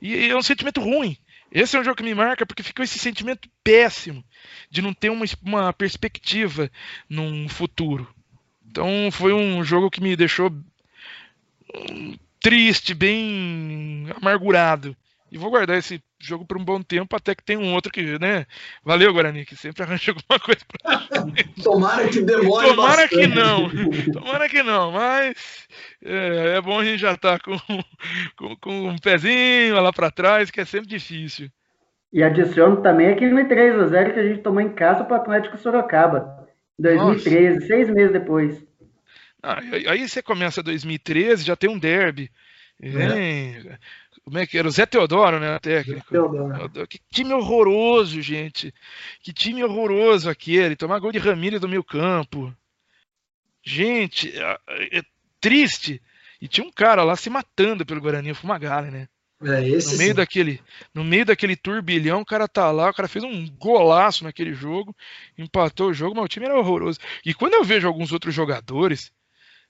[0.00, 1.16] E é um sentimento ruim.
[1.50, 4.24] Esse é um jogo que me marca porque ficou esse sentimento péssimo
[4.70, 6.70] de não ter uma, uma perspectiva
[7.08, 8.12] num futuro.
[8.66, 10.50] Então foi um jogo que me deixou
[11.90, 14.96] hum, triste, bem amargurado.
[15.30, 18.18] E vou guardar esse jogo por um bom tempo até que tem um outro que,
[18.18, 18.46] né?
[18.84, 20.98] Valeu, Guarani, que sempre arranja alguma coisa pra
[21.62, 23.08] Tomara que demore Tomara bastante.
[23.08, 24.12] que não.
[24.12, 25.68] Tomara que não, mas
[26.04, 27.58] é, é bom a gente já estar tá com,
[28.36, 31.48] com, com, um pezinho lá para trás, que é sempre difícil.
[32.12, 36.46] E adiciono também aquele 3x0 que a gente tomou em casa para o Atlético Sorocaba,
[36.78, 37.66] em 2013, Nossa.
[37.66, 38.64] seis meses depois.
[39.42, 42.30] Ah, aí você começa 2013, já tem um derby.
[42.80, 43.78] É.
[44.24, 44.68] Como é que era?
[44.68, 45.58] O Zé Teodoro, né?
[45.58, 46.08] Técnico.
[46.08, 46.86] Teodoro.
[46.86, 48.72] Que time horroroso, gente.
[49.20, 50.76] Que time horroroso aquele.
[50.76, 52.54] Tomar gol de Ramírez do meio campo.
[53.64, 55.02] Gente, é, é
[55.40, 56.00] triste.
[56.40, 59.08] E tinha um cara lá se matando pelo Guarani, o Fumagalli, né?
[59.44, 60.16] É, esse no meio sim.
[60.16, 60.60] daquele,
[60.94, 64.94] no meio daquele turbilhão, o cara tá lá, o cara fez um golaço naquele jogo,
[65.36, 67.00] empatou o jogo, mas o time era horroroso.
[67.26, 69.12] E quando eu vejo alguns outros jogadores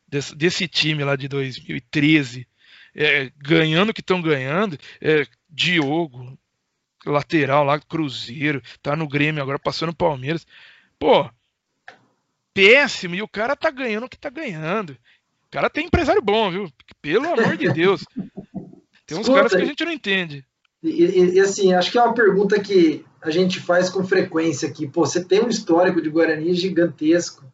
[0.07, 2.47] desse, desse time lá de 2013
[2.95, 6.39] é, ganhando que estão ganhando, é, Diogo,
[7.05, 10.47] lateral lá, Cruzeiro, tá no Grêmio agora, passando o Palmeiras.
[10.99, 11.29] Pô,
[12.55, 14.91] péssimo, e o cara tá ganhando o que tá ganhando.
[14.91, 16.73] O cara tem empresário bom, viu?
[17.01, 18.05] Pelo amor de Deus.
[19.07, 20.45] Tem uns Escuta, caras que a gente não entende.
[20.83, 24.69] E, e, e, assim, acho que é uma pergunta que a gente faz com frequência
[24.69, 24.89] aqui.
[24.89, 27.45] Pô, você tem um histórico de Guarani gigantesco,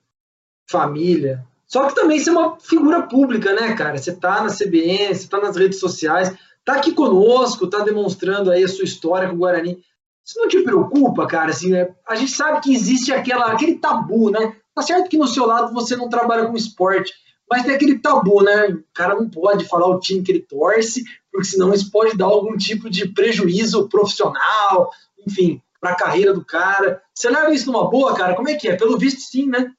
[0.71, 3.99] família, só que também você é uma figura pública, né, cara?
[3.99, 8.65] Você tá na CBN, você tá nas redes sociais, tá aqui conosco, tá demonstrando aí
[8.65, 9.85] a sua história com o Guarani.
[10.25, 11.51] Isso não te preocupa, cara?
[11.51, 11.95] Assim, né?
[12.07, 14.57] A gente sabe que existe aquela, aquele tabu, né?
[14.75, 17.13] Tá certo que no seu lado você não trabalha com esporte,
[17.51, 18.69] mas tem aquele tabu, né?
[18.69, 22.27] O cara não pode falar o time que ele torce, porque senão isso pode dar
[22.27, 24.91] algum tipo de prejuízo profissional,
[25.27, 27.03] enfim, para a carreira do cara.
[27.15, 28.35] Você leva isso numa boa, cara?
[28.35, 28.77] Como é que é?
[28.77, 29.71] Pelo visto, sim, né?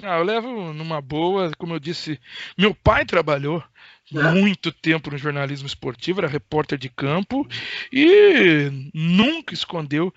[0.00, 2.18] Ah, eu levo numa boa, como eu disse,
[2.56, 3.62] meu pai trabalhou
[4.10, 7.46] muito tempo no jornalismo esportivo, era repórter de campo
[7.92, 10.12] e nunca escondeu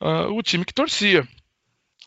[0.00, 1.28] uh, o time que torcia.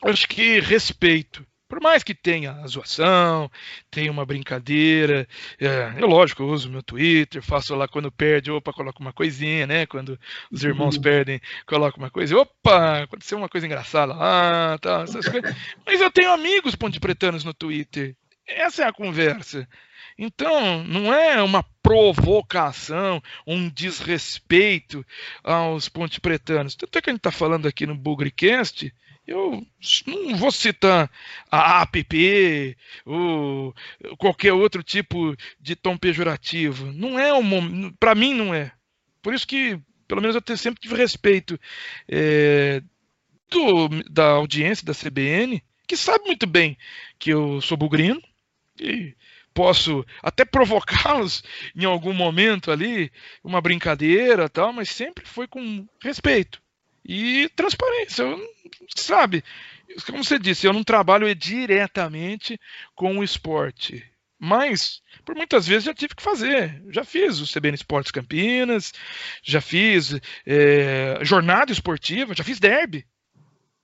[0.04, 3.50] Acho que respeito por mais que tenha a zoação,
[3.90, 5.26] tenha uma brincadeira,
[5.58, 9.66] é, eu lógico, eu uso meu Twitter, faço lá quando perde, opa, coloco uma coisinha,
[9.66, 9.86] né?
[9.86, 10.20] Quando
[10.52, 11.02] os irmãos uhum.
[11.02, 15.56] perdem, coloco uma coisa, opa, aconteceu uma coisa engraçada lá, tal, essas coisas.
[15.86, 18.18] Mas eu tenho amigos ponte-pretanos no Twitter.
[18.46, 19.66] Essa é a conversa.
[20.18, 25.06] Então, não é uma provocação, um desrespeito
[25.42, 26.76] aos ponte-pretanos.
[26.76, 28.94] Tanto é que a gente está falando aqui no Bugrecast
[29.32, 29.66] eu
[30.06, 31.10] não vou citar
[31.50, 33.74] a app ou
[34.18, 36.92] qualquer outro tipo de tom pejorativo.
[36.92, 38.72] Não é um para mim não é.
[39.22, 41.60] Por isso que pelo menos eu sempre tive respeito
[42.08, 42.82] é,
[43.50, 46.78] do, da audiência da CBN, que sabe muito bem
[47.18, 48.22] que eu sou bugrino
[48.80, 49.16] e
[49.54, 51.44] posso até provocá-los
[51.76, 53.12] em algum momento ali,
[53.44, 56.62] uma brincadeira tal, mas sempre foi com respeito
[57.06, 58.26] e transparência.
[58.96, 59.44] Sabe,
[60.06, 62.60] como você disse, eu não trabalho diretamente
[62.96, 64.04] com o esporte.
[64.44, 66.82] Mas, por muitas vezes, já tive que fazer.
[66.90, 68.92] Já fiz o CBN Esportes Campinas,
[69.44, 73.06] já fiz é, jornada esportiva, já fiz derby.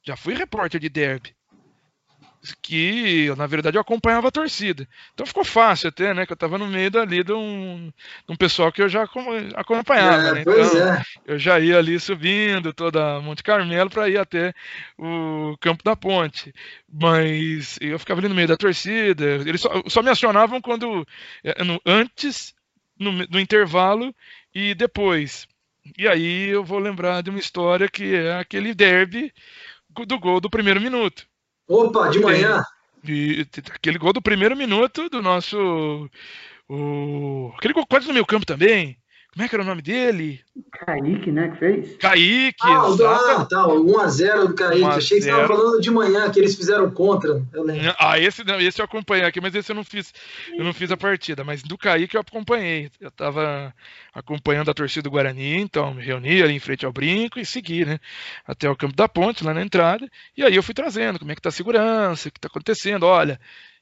[0.03, 1.36] Já fui repórter de derby.
[2.61, 4.87] Que na verdade eu acompanhava a torcida.
[5.13, 6.25] Então ficou fácil até, né?
[6.25, 7.91] Que eu estava no meio dali de um,
[8.25, 9.03] de um pessoal que eu já
[9.55, 10.27] acompanhava.
[10.27, 10.41] É, né?
[10.41, 11.03] Então é.
[11.25, 14.53] eu já ia ali subindo toda Monte Carmelo para ir até
[14.97, 16.53] o Campo da Ponte.
[16.91, 19.25] Mas eu ficava ali no meio da torcida.
[19.45, 21.05] Eles só, só me acionavam quando
[21.43, 22.53] é, no, antes,
[22.99, 24.13] no, no intervalo
[24.53, 25.47] e depois.
[25.97, 29.31] E aí eu vou lembrar de uma história que é aquele derby
[30.05, 31.27] do gol do primeiro minuto.
[31.67, 32.63] Opa, de manhã.
[33.07, 36.09] E, aquele gol do primeiro minuto do nosso.
[36.69, 38.97] O, aquele gol quase no meio campo também.
[39.37, 40.41] Como é que era o nome dele?
[40.71, 41.95] Kaique, né, que fez?
[41.97, 43.05] Kaique, ah, exato.
[43.05, 44.83] Ah, tá, 1x0 do Kaique.
[44.83, 47.45] Achei que você estava falando de manhã, que eles fizeram contra.
[47.53, 47.93] Eu lembro.
[47.99, 50.11] Ah, esse, esse eu acompanhei aqui, mas esse eu não fiz.
[50.57, 51.43] Eu não fiz a partida.
[51.43, 52.89] Mas do Kaique eu acompanhei.
[52.99, 53.71] Eu estava
[54.11, 57.85] acompanhando a torcida do Guarani, então me reuni ali em frente ao brinco e segui,
[57.85, 57.99] né?
[58.43, 60.09] Até o campo da ponte, lá na entrada.
[60.35, 63.03] E aí eu fui trazendo como é que tá a segurança, o que está acontecendo.
[63.03, 63.39] Olha,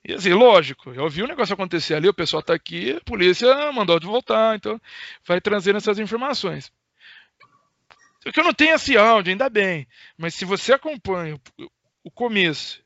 [0.08, 3.72] e assim, lógico, eu vi o negócio acontecer ali, o pessoal está aqui, a polícia
[3.72, 4.80] mandou de voltar, então
[5.26, 6.72] vai trazendo essas informações.
[8.32, 11.40] Que eu não tenho esse áudio, ainda bem, mas se você acompanha
[12.04, 12.85] o começo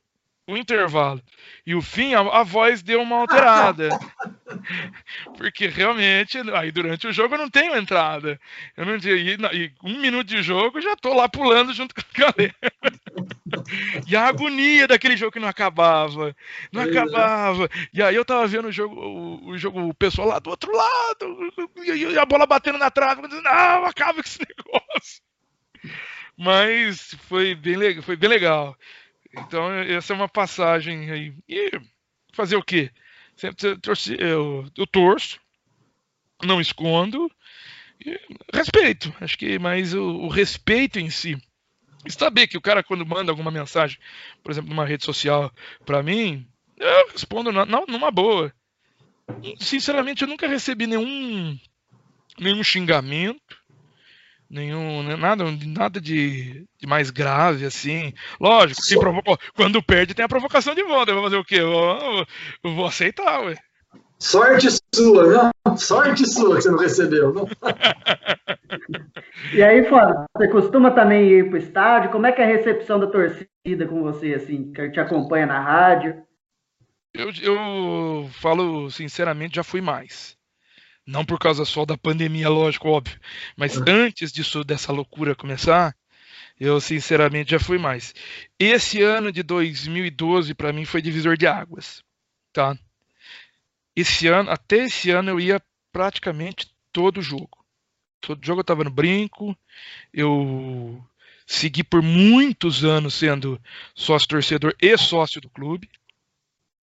[0.49, 1.21] o intervalo
[1.65, 3.89] e o fim, a, a voz deu uma alterada.
[5.37, 8.39] Porque realmente, aí durante o jogo eu não tenho entrada.
[8.75, 12.31] Eu não e, e um minuto de jogo já tô lá pulando junto com a
[12.31, 12.55] galera.
[14.07, 16.35] e a agonia daquele jogo que não acabava.
[16.71, 16.85] Não é.
[16.85, 17.69] acabava.
[17.93, 20.75] E aí eu tava vendo o jogo, o, o, jogo, o pessoal lá do outro
[20.75, 21.53] lado,
[21.85, 25.21] e, a bola batendo na trave, dizendo, não, acaba com esse negócio.
[26.35, 28.75] Mas foi bem, foi bem legal.
[29.33, 31.33] Então, essa é uma passagem aí.
[31.47, 31.71] E
[32.33, 32.91] fazer o quê?
[33.35, 35.39] Sempre torci, eu, eu torço,
[36.43, 37.31] não escondo,
[38.53, 39.13] respeito.
[39.21, 41.37] Acho que mais o, o, respeito em si.
[42.05, 43.97] E saber que o cara, quando manda alguma mensagem,
[44.43, 45.51] por exemplo, numa rede social
[45.85, 48.53] para mim, eu respondo na, numa boa.
[49.59, 51.57] Sinceramente, eu nunca recebi nenhum,
[52.39, 53.58] nenhum xingamento
[54.49, 58.13] nenhum né, nada nada de, de, mais grave assim.
[58.39, 61.11] Lógico se provoca, quando perde tem a provocação de volta.
[61.11, 61.55] Eu vou fazer o quê?
[61.55, 62.25] Eu, eu,
[62.63, 63.55] eu vou aceitar ué.
[64.17, 67.47] sorte sua não sorte sua que você não recebeu não?
[69.53, 72.11] e aí Flávio você costuma também ir para o estádio?
[72.11, 75.59] Como é que é a recepção da torcida com você assim que te acompanha na
[75.59, 76.23] rádio?
[77.13, 80.38] Eu, eu falo sinceramente já fui mais
[81.09, 83.19] não por causa só da pandemia, lógico, óbvio.
[83.57, 83.85] Mas uhum.
[83.87, 85.95] antes disso, dessa loucura começar,
[86.59, 88.13] eu sinceramente já fui mais.
[88.59, 92.03] Esse ano de 2012 para mim foi divisor de águas,
[92.53, 92.77] tá?
[93.95, 97.57] Esse ano, até esse ano eu ia praticamente todo jogo.
[98.21, 99.57] Todo jogo eu tava no brinco.
[100.13, 101.03] Eu
[101.47, 103.59] segui por muitos anos sendo
[103.95, 105.89] sócio torcedor e sócio do clube.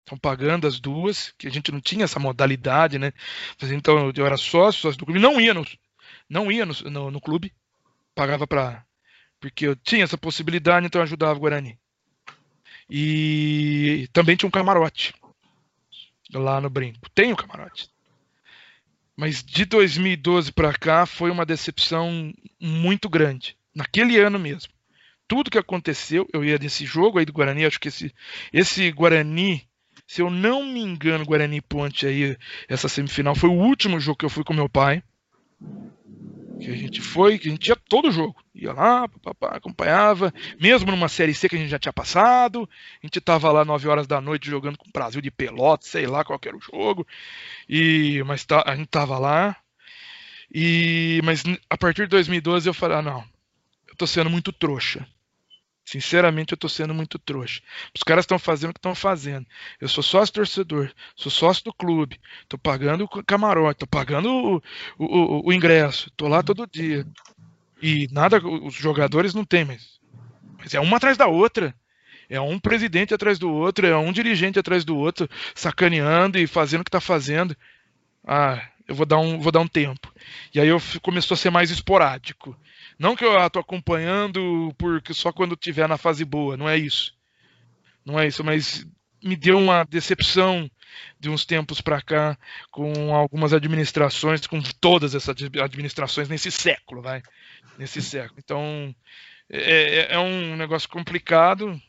[0.07, 3.11] Estão pagando as duas, que a gente não tinha essa modalidade, né?
[3.61, 5.67] Então eu era sócio, sócio do clube, não ia no,
[6.29, 7.53] não ia no, no, no clube,
[8.15, 8.85] pagava para
[9.37, 11.77] porque eu tinha essa possibilidade, então eu ajudava o Guarani.
[12.89, 15.13] E também tinha um camarote
[16.33, 17.09] lá no Brinco.
[17.09, 17.89] Tem o um camarote.
[19.13, 23.57] Mas de 2012 para cá foi uma decepção muito grande.
[23.75, 24.71] Naquele ano mesmo.
[25.27, 28.15] Tudo que aconteceu, eu ia nesse jogo aí do Guarani, acho que esse,
[28.53, 29.67] esse Guarani
[30.07, 32.37] se eu não me engano, Guarani Ponte aí,
[32.69, 35.03] essa semifinal foi o último jogo que eu fui com meu pai.
[36.59, 38.41] Que a gente foi, que a gente ia todo jogo.
[38.55, 40.33] Ia lá, papapá, acompanhava.
[40.59, 42.67] Mesmo numa série C que a gente já tinha passado.
[43.03, 46.07] A gente tava lá 9 horas da noite jogando com o Brasil de Pelotas, sei
[46.07, 47.05] lá qual era o jogo.
[47.67, 49.57] E, mas tá, a gente tava lá.
[50.53, 53.23] E, mas a partir de 2012 eu falei, ah, não,
[53.87, 55.05] eu tô sendo muito trouxa.
[55.87, 57.61] Sinceramente, eu tô sendo muito trouxa.
[57.95, 59.47] Os caras estão fazendo o que estão fazendo.
[59.79, 62.19] Eu sou sócio torcedor, sou sócio do clube,
[62.49, 64.61] tô pagando o camarote, tô pagando o,
[64.99, 67.07] o, o, ingresso, tô lá todo dia.
[67.81, 69.97] E nada, os jogadores não tem, mas,
[70.57, 71.73] mas é uma atrás da outra.
[72.29, 76.81] É um presidente atrás do outro, é um dirigente atrás do outro, sacaneando e fazendo
[76.81, 77.55] o que tá fazendo.
[78.27, 80.13] Ah, eu vou dar um, vou dar um tempo.
[80.53, 82.57] E aí eu começou a ser mais esporádico.
[82.97, 87.15] Não que eu estou acompanhando porque só quando tiver na fase boa, não é isso.
[88.05, 88.87] Não é isso, mas
[89.21, 90.69] me deu uma decepção
[91.19, 92.37] de uns tempos para cá
[92.71, 97.21] com algumas administrações, com todas essas administrações nesse século, vai,
[97.77, 98.39] nesse século.
[98.43, 98.95] Então
[99.49, 101.79] é, é, é um negócio complicado.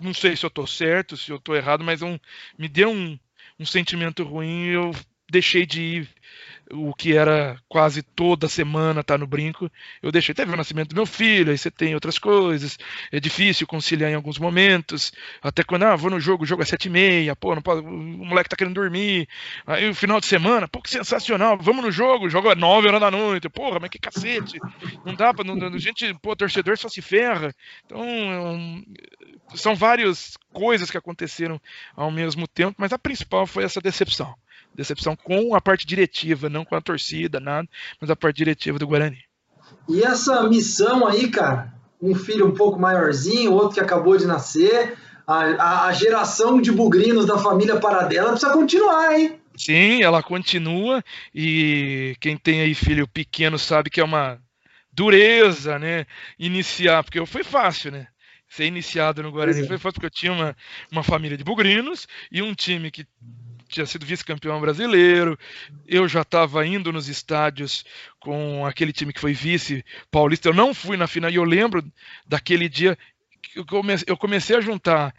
[0.00, 2.18] Não sei se eu estou certo, se eu estou errado, mas é um,
[2.58, 3.18] me deu um,
[3.60, 4.64] um sentimento ruim.
[4.66, 4.92] Eu
[5.32, 6.08] deixei de ir
[6.72, 9.70] o que era quase toda semana tá no brinco,
[10.02, 10.34] eu deixei.
[10.34, 12.78] Teve o nascimento do meu filho, aí você tem outras coisas,
[13.10, 15.12] é difícil conciliar em alguns momentos.
[15.42, 17.80] Até quando, ah, vou no jogo, o jogo é sete e meia, pô, não pode,
[17.80, 19.28] o moleque tá querendo dormir.
[19.66, 22.88] Aí o final de semana, pô, que sensacional, vamos no jogo, o jogo é nove
[22.88, 24.58] horas da noite, porra, mas que cacete.
[25.04, 27.54] Não dá pra, não, a gente, pô, torcedor só se ferra.
[27.84, 31.60] Então, é são várias coisas que aconteceram
[31.94, 34.34] ao mesmo tempo, mas a principal foi essa decepção.
[34.74, 37.68] Decepção com a parte diretiva, não com a torcida, nada,
[38.00, 39.18] mas a parte diretiva do Guarani.
[39.88, 44.96] E essa missão aí, cara, um filho um pouco maiorzinho, outro que acabou de nascer,
[45.26, 49.38] a, a geração de bugrinos da família Paradela precisa continuar, hein?
[49.56, 51.04] Sim, ela continua
[51.34, 54.38] e quem tem aí filho pequeno sabe que é uma
[54.92, 56.06] dureza, né?
[56.38, 58.08] Iniciar, porque foi fácil, né?
[58.48, 59.66] Ser iniciado no Guarani é.
[59.66, 60.56] foi fácil porque eu tinha uma,
[60.90, 63.06] uma família de bugrinos e um time que
[63.72, 65.38] tinha sido vice-campeão brasileiro.
[65.86, 67.84] Eu já estava indo nos estádios
[68.20, 70.48] com aquele time que foi vice paulista.
[70.48, 71.84] Eu não fui na final e eu lembro
[72.26, 72.96] daquele dia
[74.06, 75.14] eu comecei a juntar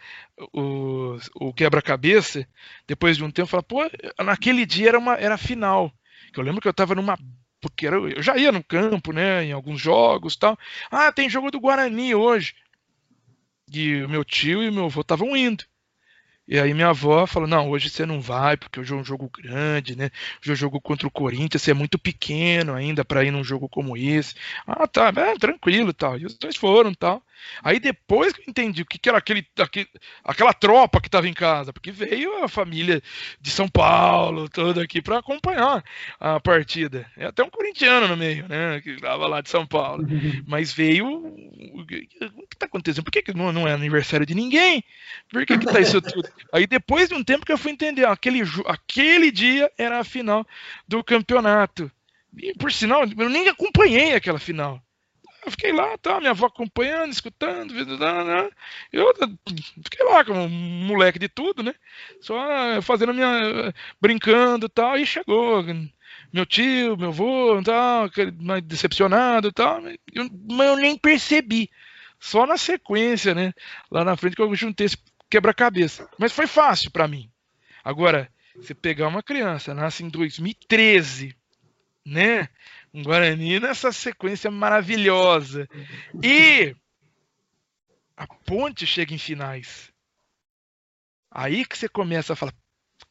[0.52, 2.46] o, o quebra-cabeça
[2.86, 3.48] depois de um tempo.
[3.48, 3.82] Falar, pô,
[4.24, 5.92] naquele dia era uma era final.
[6.36, 7.16] Eu lembro que eu estava numa
[7.60, 10.58] porque era, eu já ia no campo, né, em alguns jogos, tal.
[10.90, 12.54] Ah, tem jogo do Guarani hoje.
[13.72, 15.64] E o meu tio e meu avô estavam indo.
[16.46, 19.30] E aí minha avó falou: não, hoje você não vai, porque hoje é um jogo
[19.30, 20.10] grande, né?
[20.40, 23.42] Hoje é um jogo contra o Corinthians, você é muito pequeno ainda para ir num
[23.44, 24.34] jogo como esse.
[24.66, 26.18] Ah, tá, é, tranquilo tal.
[26.18, 27.22] E os dois foram tal.
[27.62, 29.88] Aí depois que eu entendi o que, que era aquele, aquele,
[30.24, 33.02] aquela tropa que estava em casa, porque veio a família
[33.40, 35.84] de São Paulo toda aqui para acompanhar
[36.18, 37.10] a partida.
[37.16, 38.80] É até um corintiano no meio, né?
[38.80, 40.06] Que estava lá de São Paulo.
[40.46, 41.06] Mas veio.
[41.06, 42.08] O que
[42.52, 43.04] está acontecendo?
[43.04, 44.84] Por que, que não, não, é aniversário de ninguém?
[45.30, 46.28] Por que, que tá isso tudo?
[46.52, 50.46] Aí depois de um tempo que eu fui entender, aquele, aquele dia era a final
[50.86, 51.90] do campeonato.
[52.36, 54.83] E por sinal, eu nem acompanhei aquela final.
[55.44, 59.14] Eu fiquei lá, tá, minha avó acompanhando, escutando, eu
[59.84, 61.74] fiquei lá como um moleque de tudo, né?
[62.20, 62.36] Só
[62.82, 63.74] fazendo a minha.
[64.00, 65.62] brincando e tal, e chegou
[66.32, 68.10] meu tio, meu avô, tal,
[68.62, 69.80] decepcionado tal,
[70.12, 71.70] eu, mas eu nem percebi.
[72.18, 73.52] Só na sequência, né?
[73.90, 74.98] Lá na frente que eu juntei esse
[75.30, 76.08] quebra-cabeça.
[76.18, 77.30] Mas foi fácil para mim.
[77.84, 81.36] Agora, você pegar uma criança, nasce em 2013,
[82.04, 82.48] né?
[82.94, 85.68] um Guarani nessa sequência maravilhosa.
[86.22, 86.76] E
[88.16, 89.92] a ponte chega em finais.
[91.28, 92.54] Aí que você começa a falar: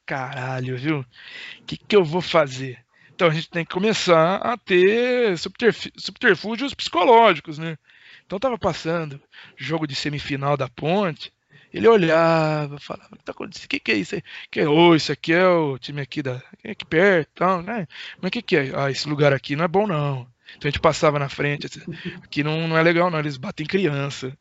[0.05, 0.99] caralho, viu?
[1.01, 2.83] O que, que eu vou fazer?
[3.13, 7.77] Então a gente tem que começar a ter subterfúgios psicológicos, né?
[8.25, 9.21] Então tava passando
[9.57, 11.31] jogo de semifinal da ponte.
[11.73, 13.67] Ele olhava, falava, o que tá acontecendo?
[13.67, 14.23] Que, que é isso aí?
[14.51, 16.41] Que é, oh, isso aqui é o time aqui da.
[16.63, 17.87] aqui perto tal, né?
[18.21, 18.71] Mas o que, que é?
[18.75, 20.27] Ah, esse lugar aqui não é bom, não.
[20.55, 21.81] Então a gente passava na frente, assim,
[22.23, 24.37] aqui não, não é legal, não, eles batem criança.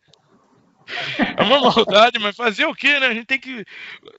[1.38, 3.06] É uma maldade, mas fazer o quê, né?
[3.06, 3.64] A gente tem que.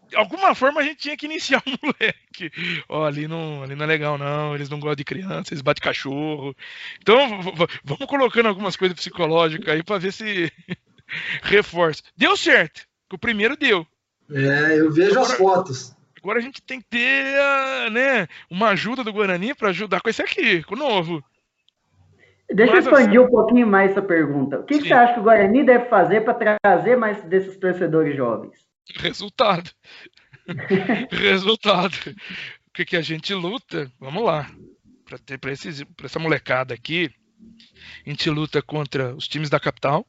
[0.10, 2.52] De alguma forma a gente tinha que iniciar o moleque.
[2.90, 4.56] Ó, ali não, ali não é legal, não.
[4.56, 6.56] Eles não gostam de criança, eles batem cachorro.
[7.00, 7.42] Então,
[7.84, 10.52] vamos colocando algumas coisas psicológicas aí pra ver se
[11.44, 12.02] reforça.
[12.18, 13.86] Deu certo o primeiro deu.
[14.32, 15.96] É, eu vejo agora, as fotos.
[16.22, 20.22] Agora a gente tem que ter né, uma ajuda do Guarani para ajudar com esse
[20.22, 21.24] aqui, com o novo.
[22.52, 24.60] Deixa Mas, eu expandir assim, um pouquinho mais essa pergunta.
[24.60, 28.16] O que, que, você acha que o Guarani deve fazer para trazer mais desses torcedores
[28.16, 28.54] jovens?
[28.96, 29.72] Resultado.
[31.12, 31.96] Resultado.
[32.68, 33.92] O que, que a gente luta?
[34.00, 34.50] Vamos lá.
[35.06, 37.12] Para ter para essa molecada aqui,
[38.06, 40.06] a gente luta contra os times da capital,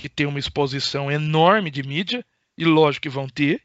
[0.00, 2.24] que tem uma exposição enorme de mídia,
[2.56, 3.62] e lógico que vão ter,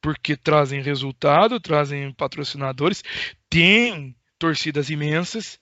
[0.00, 3.02] porque trazem resultado, trazem patrocinadores,
[3.48, 5.60] tem torcidas imensas,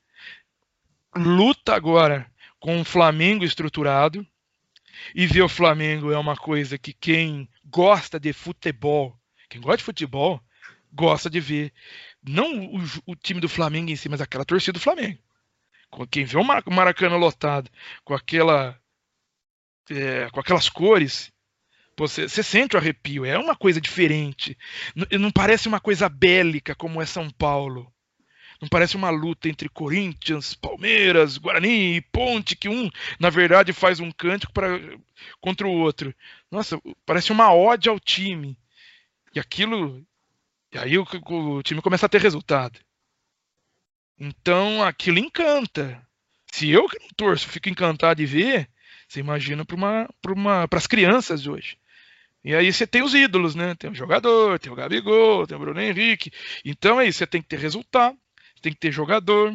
[1.14, 4.26] luta agora com o Flamengo estruturado,
[5.14, 9.18] e ver o Flamengo é uma coisa que quem gosta de futebol,
[9.48, 10.42] quem gosta de futebol,
[10.92, 11.72] gosta de ver.
[12.22, 15.18] Não o, o time do Flamengo em si, mas aquela torcida do Flamengo.
[16.10, 17.70] Quem vê o Maracanã lotado,
[18.04, 18.78] com aquela
[19.90, 21.32] é, com aquelas cores,
[21.96, 23.24] você, você, sente o arrepio.
[23.24, 24.56] É uma coisa diferente.
[24.94, 27.92] Não, não parece uma coisa bélica como é São Paulo.
[28.60, 34.00] Não parece uma luta entre Corinthians, Palmeiras, Guarani e Ponte, que um, na verdade, faz
[34.00, 34.68] um cântico pra,
[35.40, 36.14] contra o outro.
[36.50, 38.58] Nossa, parece uma ode ao time.
[39.34, 40.04] E aquilo.
[40.72, 42.78] E aí o, o time começa a ter resultado.
[44.18, 46.06] Então aquilo encanta.
[46.52, 48.68] Se eu que não torço fico encantado de ver,
[49.10, 51.76] você imagina para uma, uma, as crianças de hoje.
[52.44, 53.74] E aí você tem os ídolos, né?
[53.74, 56.30] Tem o jogador, tem o Gabigol, tem o Bruno Henrique.
[56.64, 58.16] Então aí você tem que ter resultado,
[58.62, 59.52] tem que ter jogador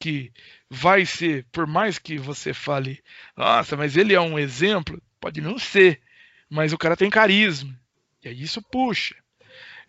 [0.00, 0.32] que
[0.70, 2.98] vai ser, por mais que você fale,
[3.36, 6.00] nossa, mas ele é um exemplo, pode não ser,
[6.48, 7.78] mas o cara tem carisma.
[8.24, 9.14] E aí isso puxa.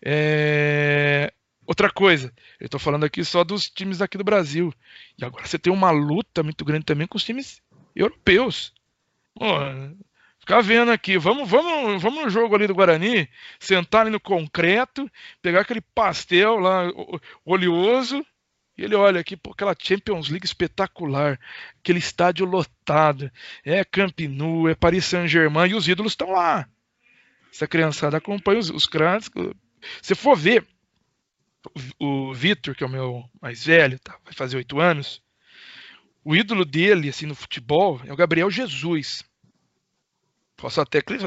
[0.04, 1.32] É...
[1.66, 2.30] Outra coisa,
[2.60, 4.74] eu estou falando aqui só dos times aqui do Brasil.
[5.18, 7.62] E agora você tem uma luta muito grande também com os times
[7.96, 8.73] europeus.
[9.34, 9.46] Pô,
[10.38, 13.28] ficar vendo aqui, vamos, vamos, vamos no jogo ali do Guarani,
[13.58, 15.10] sentar ali no concreto,
[15.42, 16.84] pegar aquele pastel lá
[17.44, 18.24] oleoso,
[18.76, 21.38] e ele olha aqui, pô, aquela Champions League espetacular,
[21.80, 23.30] aquele estádio lotado,
[23.64, 26.68] é Camp Nou, é Paris Saint-Germain, e os ídolos estão lá.
[27.52, 29.30] Essa criançada acompanha os, os craques.
[30.02, 30.66] Se for ver,
[32.00, 35.22] o, o Vitor, que é o meu mais velho, tá, vai fazer oito anos,
[36.24, 39.22] o ídolo dele, assim, no futebol, é o Gabriel Jesus.
[40.56, 41.18] Posso até que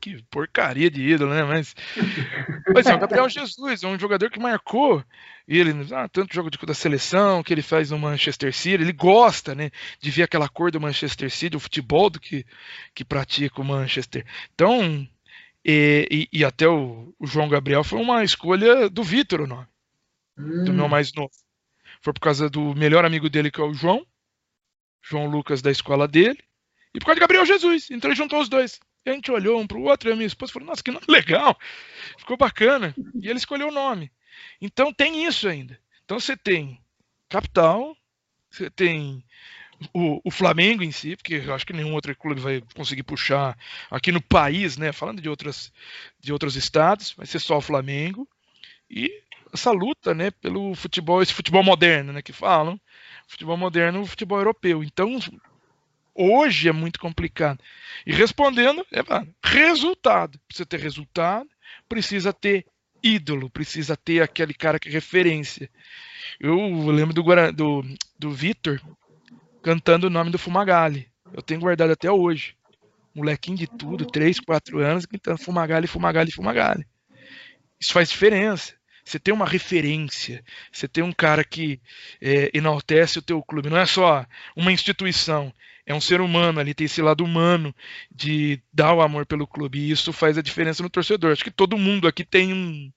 [0.00, 1.42] que porcaria de ídolo, né?
[1.42, 1.74] Mas,
[2.72, 5.04] mas é o Gabriel Jesus, é um jogador que marcou
[5.46, 9.54] ele, ah, tanto jogo de, da seleção que ele faz no Manchester City, ele gosta,
[9.54, 9.70] né,
[10.00, 12.46] de ver aquela cor do Manchester City, o futebol do que,
[12.94, 14.24] que pratica o Manchester.
[14.54, 15.06] Então,
[15.64, 19.66] e, e, e até o, o, João Gabriel foi uma escolha do Vitor, o nome,
[20.38, 20.64] hum.
[20.64, 21.32] do meu mais novo.
[22.00, 24.06] Foi por causa do melhor amigo dele, que é o João,
[25.02, 26.38] João Lucas da escola dele,
[26.94, 27.90] e por causa de Gabriel Jesus.
[27.90, 28.80] Então ele juntou os dois.
[29.04, 30.90] E a gente olhou um para o outro e a minha esposa falou: Nossa, que
[30.90, 31.58] nome legal!
[32.18, 32.94] Ficou bacana.
[33.20, 34.10] E ele escolheu o nome.
[34.60, 35.78] Então tem isso ainda.
[36.04, 36.80] Então você tem
[37.28, 37.96] capital,
[38.50, 39.24] você tem
[39.94, 43.56] o, o, Flamengo em si, porque eu acho que nenhum outro clube vai conseguir puxar
[43.90, 44.92] aqui no país, né?
[44.92, 45.72] Falando de outras
[46.18, 48.28] de outros estados, vai ser só o Flamengo
[48.90, 49.22] e
[49.52, 50.30] essa luta, né?
[50.30, 52.22] Pelo futebol, esse futebol moderno, né?
[52.22, 52.80] Que falam,
[53.30, 54.82] futebol moderno, o futebol europeu.
[54.82, 55.16] Então
[56.14, 57.62] hoje é muito complicado.
[58.04, 60.38] E respondendo, é mano, resultado.
[60.48, 61.48] Precisa ter resultado,
[61.88, 62.66] precisa ter
[63.02, 65.70] ídolo, precisa ter aquele cara que é referência.
[66.40, 66.56] Eu
[66.90, 67.22] lembro do,
[67.52, 67.84] do,
[68.18, 68.80] do Vitor
[69.62, 71.08] cantando o nome do Fumagalli.
[71.32, 72.56] Eu tenho guardado até hoje.
[73.14, 76.86] Molequinho de tudo, 3, 4 anos, cantando Fumagalli, Fumagalli, Fumagalli.
[77.78, 78.74] Isso faz diferença.
[79.10, 81.80] Você tem uma referência, você tem um cara que
[82.22, 83.68] é, enaltece o teu clube.
[83.68, 85.52] Não é só uma instituição,
[85.84, 87.74] é um ser humano ali, tem esse lado humano
[88.08, 89.80] de dar o amor pelo clube.
[89.80, 91.32] E isso faz a diferença no torcedor.
[91.32, 92.92] Acho que todo mundo aqui tem um,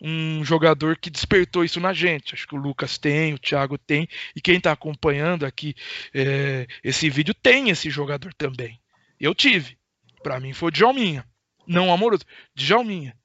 [0.00, 2.34] um jogador que despertou isso na gente.
[2.34, 5.74] Acho que o Lucas tem, o Thiago tem, e quem está acompanhando aqui
[6.14, 8.78] é, esse vídeo tem esse jogador também.
[9.18, 9.76] Eu tive.
[10.22, 11.26] Para mim foi o Djalminha.
[11.66, 12.22] Não amoroso,
[12.54, 13.16] Djalminha.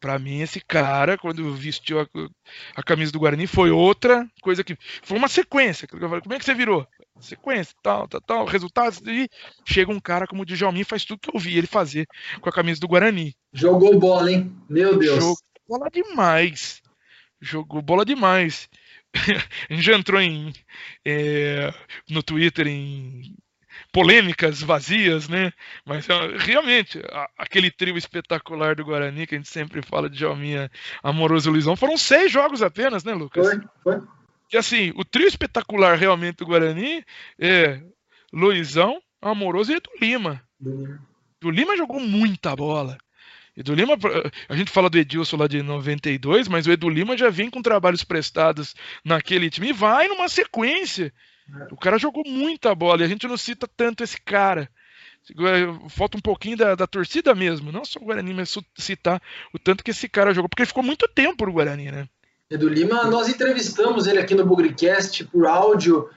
[0.00, 2.06] Para mim, esse cara, quando vestiu a,
[2.76, 4.76] a, camisa do Guarani, foi outra coisa que.
[5.02, 5.88] Foi uma sequência.
[5.88, 6.86] Como é que você virou?
[7.20, 9.00] Sequência, tal, tal, tal, resultados.
[9.06, 9.28] E
[9.66, 12.06] chega um cara como o Djalmin faz tudo que eu vi ele fazer
[12.40, 13.34] com a camisa do Guarani.
[13.52, 14.54] Jogou bola, hein?
[14.68, 15.16] Meu Deus.
[15.16, 15.36] Jogou
[15.68, 16.80] bola demais.
[17.40, 18.68] Jogou bola demais.
[19.68, 20.52] a gente já entrou em,
[21.04, 21.72] é,
[22.08, 23.34] no Twitter em
[23.92, 25.52] polêmicas vazias, né?
[25.84, 26.06] Mas
[26.38, 27.00] realmente,
[27.36, 30.70] aquele trio espetacular do Guarani, que a gente sempre fala de Jalminha,
[31.02, 33.46] Amoroso e Luizão, foram seis jogos apenas, né, Lucas?
[33.46, 34.02] Foi, foi.
[34.52, 37.04] E assim, o trio espetacular realmente do Guarani
[37.38, 37.80] é
[38.32, 40.42] Luizão, Amoroso e Edu Lima.
[41.40, 42.96] Do Lima jogou muita bola.
[43.56, 43.94] Edu Lima,
[44.48, 47.60] a gente fala do Edilson lá de 92, mas o Edu Lima já vem com
[47.60, 48.74] trabalhos prestados
[49.04, 51.12] naquele time e vai numa sequência
[51.70, 54.68] o cara jogou muita bola e a gente não cita tanto esse cara.
[55.90, 59.20] Falta um pouquinho da, da torcida mesmo, não só o Guarani, mas citar
[59.52, 62.08] o tanto que esse cara jogou, porque ele ficou muito tempo no Guarani, né?
[62.50, 66.08] Edu Lima, nós entrevistamos ele aqui no Bugricast por áudio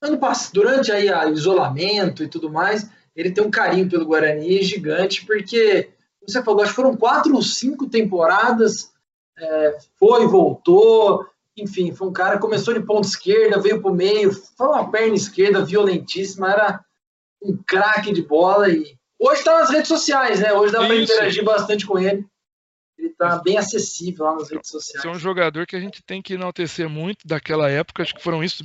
[0.00, 2.88] ano passado, durante aí o isolamento e tudo mais.
[3.14, 5.90] Ele tem um carinho pelo Guarani gigante, porque
[6.26, 8.92] você falou, acho que foram quatro ou cinco temporadas,
[9.36, 11.26] é, foi, voltou,
[11.56, 15.14] enfim, foi um cara começou de ponta esquerda, veio para o meio, foi uma perna
[15.14, 16.84] esquerda violentíssima, era
[17.42, 20.52] um craque de bola e hoje está nas redes sociais, né?
[20.52, 22.24] Hoje dá para interagir bastante com ele.
[22.98, 25.04] Ele está bem acessível lá nas redes sociais.
[25.04, 28.44] é um jogador que a gente tem que enaltecer muito daquela época, acho que foram
[28.44, 28.64] isso,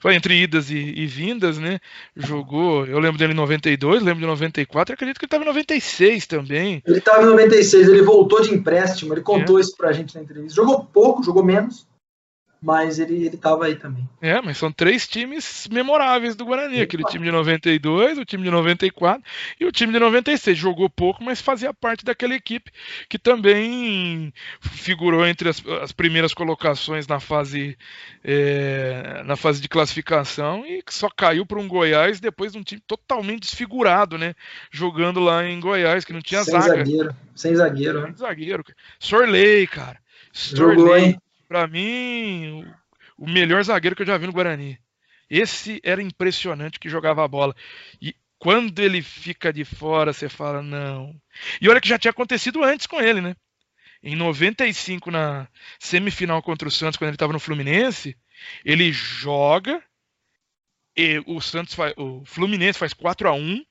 [0.00, 1.78] foi entre idas e, e vindas, né?
[2.16, 6.26] Jogou, eu lembro dele em 92, lembro de 94, acredito que ele estava em 96
[6.26, 6.82] também.
[6.84, 9.60] Ele estava em 96, ele voltou de empréstimo, ele contou é.
[9.60, 10.56] isso pra gente na entrevista.
[10.56, 11.86] Jogou pouco, jogou menos,
[12.66, 14.08] mas ele estava aí também.
[14.20, 16.80] É, mas são três times memoráveis do Guarani.
[16.80, 19.22] Aquele time de 92, o time de 94
[19.60, 20.58] e o time de 96.
[20.58, 22.72] Jogou pouco, mas fazia parte daquela equipe
[23.08, 27.78] que também figurou entre as, as primeiras colocações na fase,
[28.24, 32.82] é, na fase de classificação e só caiu para um Goiás depois de um time
[32.84, 34.34] totalmente desfigurado, né?
[34.72, 36.84] Jogando lá em Goiás, que não tinha sem zaga.
[36.84, 37.16] Zagueiro.
[37.32, 38.06] Sem zagueiro, né?
[38.08, 38.64] Sem zagueiro.
[38.98, 40.00] Sorley, cara.
[40.32, 40.78] Sorley.
[40.78, 41.16] Jogou, hein?
[41.48, 42.64] Para mim,
[43.16, 44.78] o melhor zagueiro que eu já vi no Guarani.
[45.28, 47.54] Esse era impressionante que jogava a bola.
[48.00, 51.14] E quando ele fica de fora, você fala, não.
[51.60, 53.34] E olha que já tinha acontecido antes com ele, né?
[54.02, 55.48] Em 95, na
[55.80, 58.16] semifinal contra o Santos, quando ele estava no Fluminense,
[58.64, 59.82] ele joga
[60.96, 63.64] e o Santos faz, o Fluminense faz 4 a 1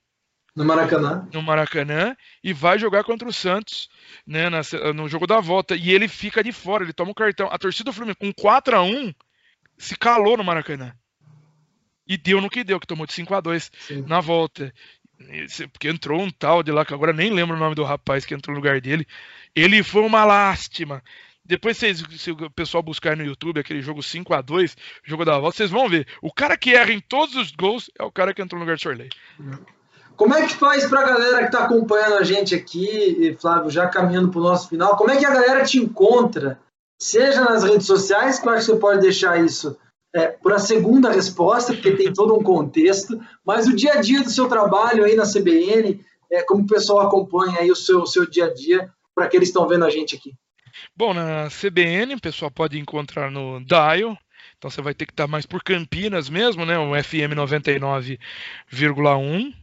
[0.56, 1.28] no Maracanã.
[1.34, 3.90] No Maracanã e vai jogar contra o Santos
[4.26, 4.62] né, na,
[4.94, 5.76] no jogo da volta.
[5.76, 7.50] E ele fica de fora, ele toma um cartão.
[7.52, 9.14] A torcida do Fluminense, com 4 a 1
[9.78, 10.94] se calou no Maracanã.
[12.08, 14.06] E deu no que deu, que tomou de 5 a 2 Sim.
[14.08, 14.74] na volta.
[15.74, 18.34] Porque entrou um tal de lá, que agora nem lembro o nome do rapaz que
[18.34, 19.06] entrou no lugar dele.
[19.54, 21.04] Ele foi uma lástima.
[21.44, 25.38] Depois, vocês, se o pessoal buscar no YouTube aquele jogo 5 a 2 jogo da
[25.38, 26.08] volta, vocês vão ver.
[26.22, 28.78] O cara que erra em todos os gols é o cara que entrou no lugar
[28.78, 29.10] de Sorley.
[30.16, 33.88] Como é que faz para a galera que está acompanhando a gente aqui, Flávio, já
[33.88, 34.96] caminhando para o nosso final?
[34.96, 36.60] Como é que a galera te encontra?
[37.02, 39.78] Seja nas redes sociais, acho que você pode deixar isso
[40.16, 44.24] é, para a segunda resposta, porque tem todo um contexto, mas o dia a dia
[44.24, 46.00] do seu trabalho aí na CBN,
[46.32, 49.36] é, como o pessoal acompanha aí o seu, o seu dia a dia, para que
[49.38, 50.34] estão vendo a gente aqui.
[50.96, 54.18] Bom, na CBN, o pessoal pode encontrar no Dial,
[54.58, 56.80] então você vai ter que estar mais por Campinas mesmo, né?
[56.80, 59.54] O FM 99,1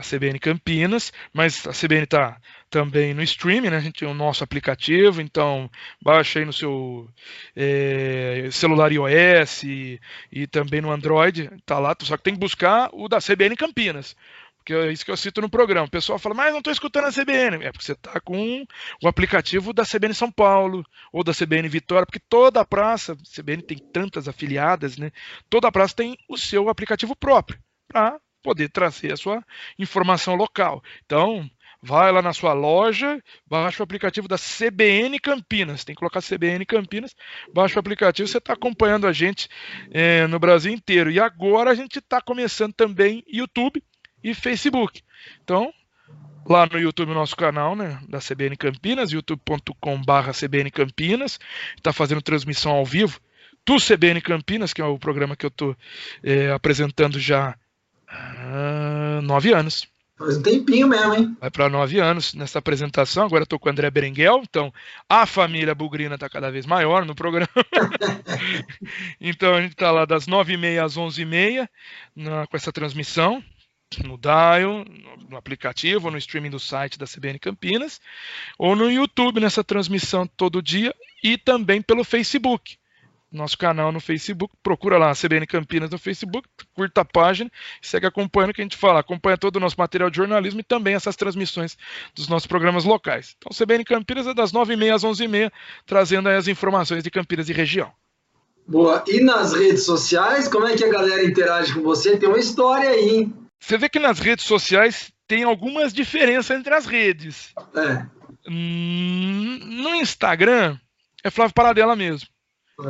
[0.00, 2.40] a CBN Campinas, mas a CBN está
[2.70, 3.76] também no streaming, né?
[3.76, 5.70] A gente tem o nosso aplicativo, então
[6.02, 7.08] baixa aí no seu
[7.54, 10.00] é, celular iOS e,
[10.32, 14.16] e, também no Android, tá lá, só que tem que buscar o da CBN Campinas.
[14.56, 15.86] Porque é isso que eu cito no programa.
[15.86, 17.64] O pessoal fala, mas não estou escutando a CBN.
[17.64, 18.64] É porque você está com
[19.02, 23.62] o aplicativo da CBN São Paulo ou da CBN Vitória, porque toda a praça, CBN
[23.62, 25.10] tem tantas afiliadas, né?
[25.48, 29.44] Toda a praça tem o seu aplicativo próprio para poder trazer a sua
[29.78, 30.82] informação local.
[31.04, 31.48] Então,
[31.82, 35.84] vai lá na sua loja, baixa o aplicativo da CBN Campinas.
[35.84, 37.14] Tem que colocar CBN Campinas,
[37.52, 38.28] baixa o aplicativo.
[38.28, 39.48] Você está acompanhando a gente
[39.90, 41.10] é, no Brasil inteiro.
[41.10, 43.82] E agora a gente está começando também YouTube
[44.22, 45.02] e Facebook.
[45.42, 45.72] Então,
[46.46, 51.38] lá no YouTube, nosso canal, né, da CBN Campinas, youtube.com/barra CBN Campinas,
[51.76, 53.20] está fazendo transmissão ao vivo
[53.66, 55.76] do CBN Campinas, que é o programa que eu estou
[56.22, 57.56] é, apresentando já
[58.10, 59.86] ah, nove anos.
[60.18, 61.36] Faz um tempinho mesmo, hein?
[61.40, 63.24] Vai para nove anos nessa apresentação.
[63.24, 64.72] Agora estou com o André Berenguel, então
[65.08, 67.48] a família Bugrina está cada vez maior no programa.
[69.18, 71.70] então a gente está lá das nove e meia às onze e meia
[72.50, 73.42] com essa transmissão
[74.04, 74.84] no Dial,
[75.28, 78.00] no aplicativo, no streaming do site da CBN Campinas,
[78.58, 80.94] ou no YouTube nessa transmissão todo dia
[81.24, 82.76] e também pelo Facebook
[83.32, 87.50] nosso canal no Facebook, procura lá a CBN Campinas no Facebook, curta a página
[87.82, 90.60] e segue acompanhando o que a gente fala, acompanha todo o nosso material de jornalismo
[90.60, 91.76] e também essas transmissões
[92.14, 93.36] dos nossos programas locais.
[93.38, 95.52] Então, CBN Campinas é das 9h30 às 11h30,
[95.86, 97.92] trazendo as informações de Campinas e região.
[98.66, 99.02] Boa.
[99.08, 102.16] E nas redes sociais, como é que a galera interage com você?
[102.16, 103.34] Tem uma história aí, hein?
[103.58, 107.52] Você vê que nas redes sociais tem algumas diferenças entre as redes.
[107.74, 108.06] É.
[108.48, 110.78] Hum, no Instagram,
[111.22, 112.28] é Flávio Paradela mesmo.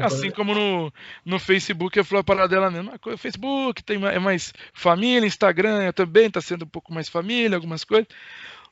[0.02, 0.92] Assim como no,
[1.24, 2.92] no Facebook eu falei a parada dela mesmo.
[3.06, 7.84] O Facebook tem, é mais família, Instagram também está sendo um pouco mais família, algumas
[7.84, 8.08] coisas.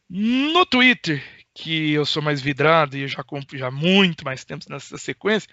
[0.09, 1.23] No Twitter,
[1.55, 5.49] que eu sou mais vidrado e eu já compro já muito mais tempo nessa sequência,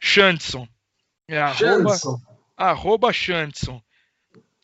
[0.00, 0.68] Shandson.
[1.26, 1.96] É arroba,
[2.56, 3.82] arroba Shandson.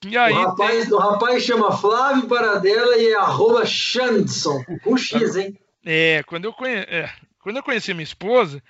[0.04, 0.94] E aí, o, rapaz, tem...
[0.94, 4.62] o rapaz chama Flávio Paradela e é arroba Shandson.
[4.82, 5.58] Com X, hein?
[5.84, 6.74] É, quando eu, conhe...
[6.74, 7.10] é,
[7.40, 8.62] quando eu conheci minha esposa,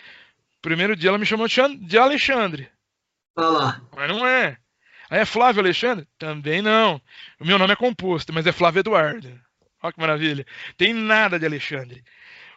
[0.63, 2.69] Primeiro dia ela me chamou de Alexandre.
[3.37, 3.81] Lá.
[3.95, 4.57] Mas não é.
[5.11, 6.07] Aí é Flávio Alexandre?
[6.19, 7.01] Também não.
[7.39, 9.29] O meu nome é composto, mas é Flávio Eduardo.
[9.83, 10.47] Olha que maravilha.
[10.77, 12.03] Tem nada de Alexandre.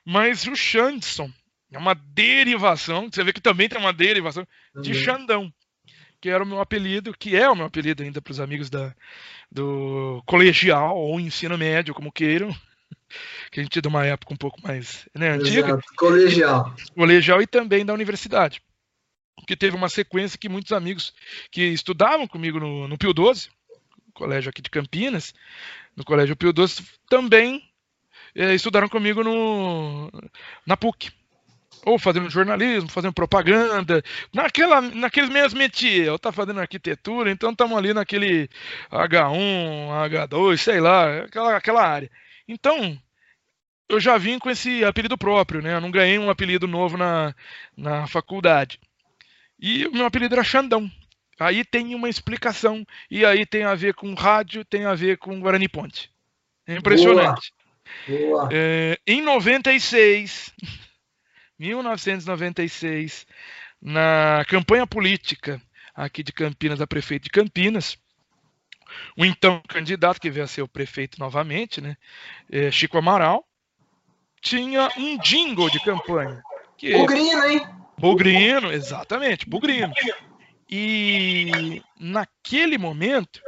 [0.04, 1.32] Mas o Xandson
[1.72, 4.48] é uma derivação, você vê que também tem uma derivação
[4.82, 5.54] de Xandão,
[6.20, 8.96] que era o meu apelido, que é o meu apelido ainda para os amigos da,
[9.52, 12.50] do colegial ou ensino médio, como queiram
[13.52, 15.70] que a gente é de uma época um pouco mais né, antiga.
[15.70, 15.84] Exato.
[15.96, 16.76] Colegial.
[16.96, 18.62] Colegial e também da universidade.
[19.48, 21.14] Que teve uma sequência que muitos amigos
[21.52, 23.50] que estudavam comigo no, no Pio 12,
[24.14, 25.34] colégio aqui de Campinas,
[25.96, 27.64] no Colégio Pio 12, também
[28.36, 30.12] é, estudaram comigo no,
[30.66, 31.12] na PUC.
[31.86, 34.04] ou fazendo jornalismo, fazendo propaganda,
[34.34, 38.50] naquela, naqueles mesmos métiers, ou tá fazendo arquitetura, então estamos ali naquele
[38.92, 42.12] H1, H2, sei lá, aquela, aquela área.
[42.50, 43.00] Então,
[43.88, 45.76] eu já vim com esse apelido próprio, né?
[45.76, 47.36] Eu não ganhei um apelido novo na,
[47.78, 48.80] na faculdade.
[49.60, 50.90] E o meu apelido era Xandão.
[51.40, 52.84] Aí tem uma explicação.
[53.10, 56.12] E aí tem a ver com rádio, tem a ver com Guarani Ponte.
[56.66, 57.54] É impressionante.
[58.08, 58.20] Boa.
[58.20, 58.50] Boa.
[58.52, 60.52] É, em 96,
[61.60, 63.28] 1996,
[63.80, 65.62] na campanha política
[65.94, 67.96] aqui de Campinas, a prefeito de Campinas,
[69.18, 71.96] o então candidato que veio a ser o prefeito novamente, né,
[72.52, 73.46] é Chico Amaral,
[74.42, 76.42] tinha um jingle de campanha.
[76.78, 76.94] Que...
[76.94, 77.68] Bugrino, hein?
[77.98, 79.94] Bugrino, exatamente, Bugrino.
[80.70, 83.42] E naquele momento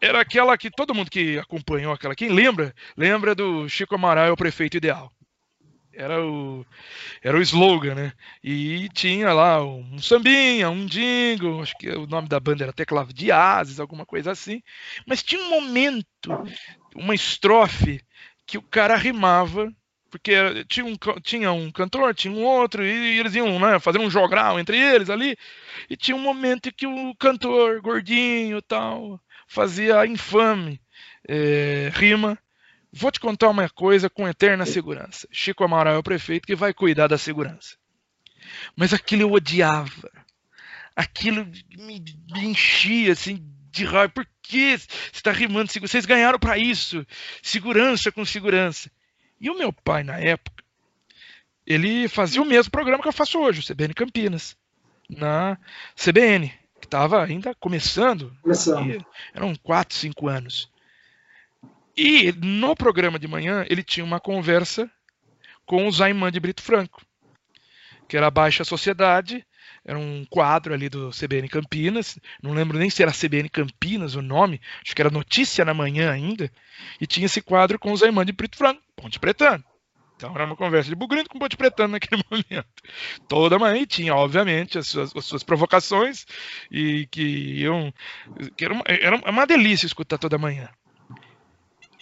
[0.00, 4.30] era aquela que todo mundo que acompanhou aquela, quem lembra, lembra do Chico Amaral, é
[4.30, 5.10] o prefeito ideal.
[5.96, 6.64] Era o,
[7.22, 8.12] era o slogan, né?
[8.42, 13.12] E tinha lá um sambinha, um jingle, acho que o nome da banda era Teclave
[13.12, 14.62] de Ases, alguma coisa assim.
[15.06, 16.30] Mas tinha um momento,
[16.94, 18.00] uma estrofe,
[18.46, 19.72] que o cara rimava
[20.14, 20.32] porque
[20.68, 24.08] tinha um, tinha um cantor, tinha um outro, e, e eles iam né, fazer um
[24.08, 25.36] jogral entre eles ali,
[25.90, 30.80] e tinha um momento que o cantor, gordinho tal, fazia infame
[31.28, 32.38] é, rima.
[32.96, 35.26] Vou te contar uma coisa com eterna segurança.
[35.32, 37.76] Chico Amaral é o prefeito que vai cuidar da segurança.
[38.76, 40.10] Mas aquilo eu odiava.
[40.94, 41.44] Aquilo
[41.76, 44.12] me, me enchia assim de raiva.
[44.12, 45.72] Por que você está rimando?
[45.80, 47.04] Vocês ganharam para isso.
[47.42, 48.88] Segurança com segurança.
[49.40, 50.62] E o meu pai, na época,
[51.66, 54.56] ele fazia o mesmo programa que eu faço hoje, o CBN Campinas,
[55.10, 55.58] na
[55.96, 56.48] CBN,
[56.80, 58.32] que estava ainda começando.
[58.40, 59.04] começando.
[59.34, 60.72] Eram 4, 5 anos.
[61.96, 64.90] E no programa de manhã, ele tinha uma conversa
[65.64, 67.02] com o Zaiman de Brito Franco,
[68.08, 69.46] que era a Baixa Sociedade,
[69.84, 74.22] era um quadro ali do CBN Campinas, não lembro nem se era CBN Campinas o
[74.22, 76.50] nome, acho que era Notícia na Manhã ainda,
[77.00, 79.64] e tinha esse quadro com o Zaiman de Brito Franco, Ponte Pretano.
[80.16, 82.82] Então era uma conversa de Bugrindo com Ponte Pretano naquele momento.
[83.28, 86.24] Toda manhã tinha, obviamente, as suas, as suas provocações
[86.70, 87.92] e que iam.
[88.56, 90.68] Que era, uma, era uma delícia escutar toda manhã.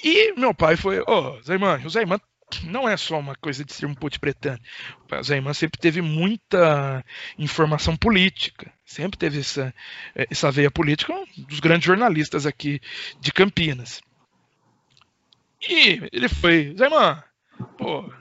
[0.02, 2.20] E meu pai foi, ô, oh, Zaiman, o Zaiman
[2.64, 4.58] não é só uma coisa de ser um ponte pretano.
[5.10, 7.04] O Zaiman sempre teve muita
[7.38, 9.72] informação política, sempre teve essa,
[10.14, 12.80] essa veia política, um dos grandes jornalistas aqui
[13.20, 14.02] de Campinas.
[15.68, 17.22] E ele foi, Zaiman,
[17.78, 18.12] pô,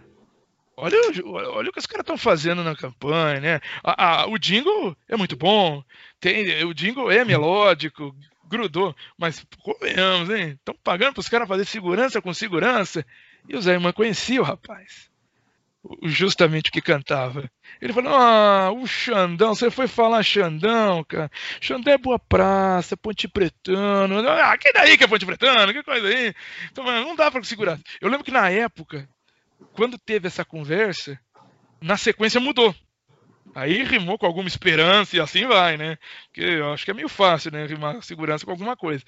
[0.77, 3.59] olha, olha o que os caras estão fazendo na campanha, né?
[3.83, 5.83] A, a, o jingle é muito bom,
[6.19, 8.15] tem, o jingle é melódico,
[8.51, 10.49] grudou, mas convenhamos, hein?
[10.51, 13.05] Estão pagando para os caras fazer segurança com segurança.
[13.47, 15.11] E o Zaiman conhecia o rapaz
[16.03, 17.49] justamente o que cantava.
[17.81, 21.31] Ele falou: Ah, o Xandão, você foi falar Xandão, cara.
[21.59, 24.19] Xandão é boa praça, Ponte Pretano.
[24.27, 25.73] Ah, que daí que é Ponte Pretano?
[25.73, 26.33] Que coisa aí.
[26.71, 27.79] Então, não dá para segurar.
[27.99, 29.09] Eu lembro que na época,
[29.73, 31.19] quando teve essa conversa,
[31.81, 32.75] na sequência mudou.
[33.53, 35.97] Aí rimou com alguma esperança e assim vai, né?
[36.25, 37.65] Porque eu acho que é meio fácil, né?
[37.65, 39.03] Rimar segurança com alguma coisa.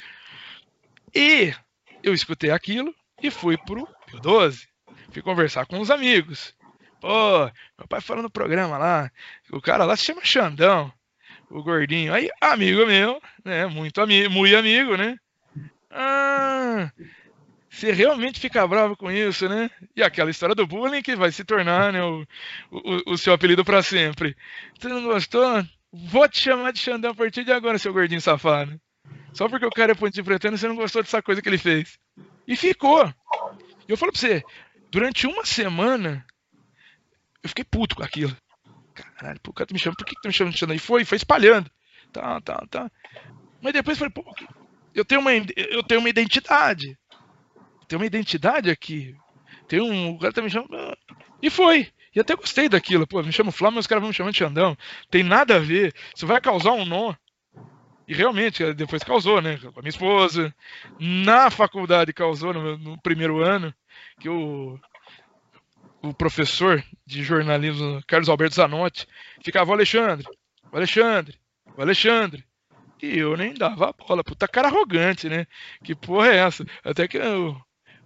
[1.13, 1.53] E
[2.01, 4.67] eu escutei aquilo e fui pro Pio 12.
[5.11, 6.55] Fui conversar com os amigos.
[6.99, 7.45] Pô,
[7.77, 9.11] meu pai falando no programa lá,
[9.51, 10.91] o cara lá se chama Xandão,
[11.49, 12.13] o gordinho.
[12.13, 13.65] Aí, amigo meu, né?
[13.67, 15.17] Muito amigo, muito amigo, né?
[15.91, 16.91] Ah,
[17.73, 19.69] você realmente fica bravo com isso, né?
[19.95, 22.23] E aquela história do bullying que vai se tornar né, o,
[22.71, 24.37] o, o seu apelido para sempre.
[24.77, 25.65] Você não gostou?
[25.91, 28.79] Vou te chamar de Xandão a partir de agora, seu gordinho safado.
[29.33, 31.97] Só porque o cara é pontinho pretendo, você não gostou dessa coisa que ele fez.
[32.47, 33.11] E ficou.
[33.87, 34.43] E eu falo pra você,
[34.91, 36.23] durante uma semana,
[37.41, 38.37] eu fiquei puto com aquilo.
[38.93, 40.79] Caralho, o cara tá me chamando, por que, que tá me chamando, chamando aí?
[40.79, 41.71] Foi, foi espalhando.
[42.11, 42.91] Tá, tá, tá.
[43.59, 44.35] Mas depois eu falei, pô,
[44.93, 46.95] eu tenho uma, eu tenho uma identidade.
[47.87, 49.15] Tem uma identidade aqui.
[49.67, 50.11] Tem um.
[50.11, 50.97] O cara tá me chamando.
[51.41, 51.91] E foi.
[52.15, 53.07] E até gostei daquilo.
[53.07, 54.77] Pô, me chama Flávio, mas os caras vão me chamando de Xandão.
[55.09, 55.93] Tem nada a ver.
[56.15, 57.13] Isso vai causar um nó.
[58.07, 59.57] E realmente, depois causou, né?
[59.57, 60.53] Com a minha esposa.
[60.99, 63.73] Na faculdade causou, no, no primeiro ano,
[64.19, 64.79] que o,
[66.01, 69.07] o professor de jornalismo, Carlos Alberto Zanotti,
[69.43, 70.27] ficava o Alexandre,
[70.71, 71.39] o Alexandre,
[71.77, 72.45] o Alexandre.
[73.01, 74.23] E eu nem dava a bola.
[74.23, 75.45] Puta cara arrogante, né?
[75.83, 76.65] Que porra é essa?
[76.83, 77.59] Até que eu,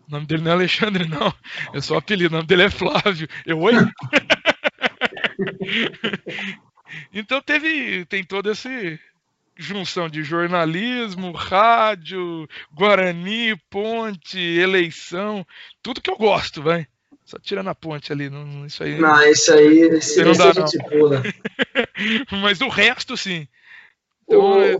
[0.08, 1.34] o nome dele não é Alexandre, não.
[1.74, 2.34] É só apelido.
[2.34, 3.28] O nome dele é Flávio.
[3.46, 3.74] Eu, oi?
[7.14, 8.70] então teve, tem toda essa
[9.58, 15.46] junção de jornalismo, rádio, Guarani, ponte, eleição,
[15.82, 16.88] tudo que eu gosto, vai
[17.26, 19.00] Só tirando a ponte ali, não, isso aí.
[19.00, 20.90] Não, isso aí, esse, não dá, não.
[20.90, 21.24] pula.
[22.42, 23.48] Mas o resto, sim.
[24.28, 24.78] Então, é,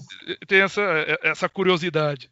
[0.48, 0.82] tem essa,
[1.24, 2.30] essa curiosidade.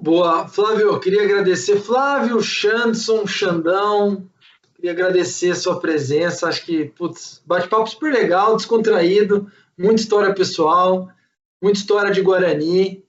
[0.00, 0.46] Boa.
[0.46, 1.80] Flávio, eu queria agradecer.
[1.80, 4.30] Flávio, Xandson, Xandão,
[4.76, 6.46] queria agradecer a sua presença.
[6.46, 11.08] Acho que, putz, bate-papo super legal, descontraído, muita história pessoal,
[11.60, 13.02] muita história de Guarani.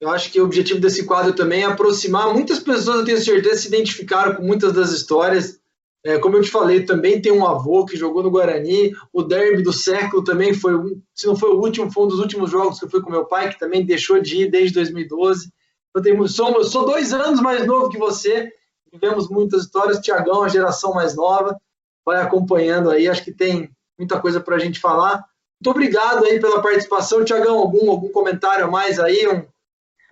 [0.00, 2.32] Eu acho que o objetivo desse quadro também é aproximar.
[2.32, 5.58] Muitas pessoas, eu tenho certeza, se identificaram com muitas das histórias.
[6.04, 8.94] É, como eu te falei, também tem um avô que jogou no Guarani.
[9.12, 10.74] O derby do século também foi,
[11.12, 13.24] se não foi o último, foi um dos últimos jogos que eu fui com meu
[13.24, 15.50] pai, que também deixou de ir desde 2012.
[15.96, 18.52] Eu, tenho, sou, eu sou dois anos mais novo que você.
[18.92, 19.98] Vivemos muitas histórias.
[19.98, 21.58] Tiagão, a geração mais nova,
[22.04, 23.08] vai acompanhando aí.
[23.08, 25.24] Acho que tem muita coisa para a gente falar.
[25.58, 27.24] Muito obrigado aí pela participação.
[27.24, 29.26] Tiagão, algum, algum comentário a mais aí?
[29.26, 29.38] Um,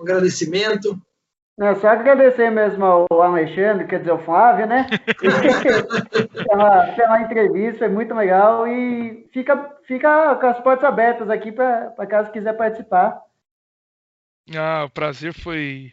[0.01, 0.99] um agradecimento.
[1.59, 4.87] Não, só agradecer mesmo ao Alexandre, quer dizer, ao Flávio, né?
[6.49, 12.07] pela, pela entrevista, foi muito legal e fica, fica com as portas abertas aqui para
[12.09, 13.23] caso quiser participar.
[14.53, 15.91] Ah, o prazer foi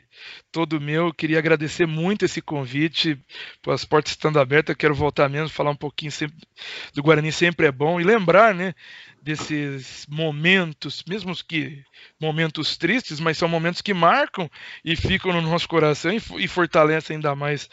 [0.51, 1.13] todo meu.
[1.13, 3.17] Queria agradecer muito esse convite.
[3.65, 6.37] As portas estando abertas, quero voltar mesmo, falar um pouquinho sempre
[6.93, 8.75] do Guarani sempre é bom e lembrar, né,
[9.21, 11.81] desses momentos, mesmo que
[12.19, 14.49] momentos tristes, mas são momentos que marcam
[14.83, 17.69] e ficam no nosso coração e, fortalecem ainda mais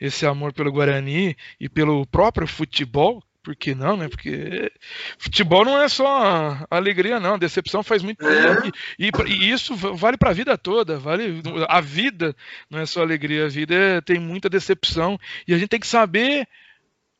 [0.00, 3.22] esse amor pelo Guarani e pelo próprio futebol.
[3.48, 4.08] Por que não, né?
[4.10, 4.70] Porque
[5.16, 7.38] futebol não é só alegria, não.
[7.38, 8.70] Decepção faz muito é.
[8.98, 10.98] e, e, isso vale para a vida toda.
[10.98, 12.36] Vale a vida
[12.68, 15.86] não é só alegria, a vida é, tem muita decepção e a gente tem que
[15.86, 16.46] saber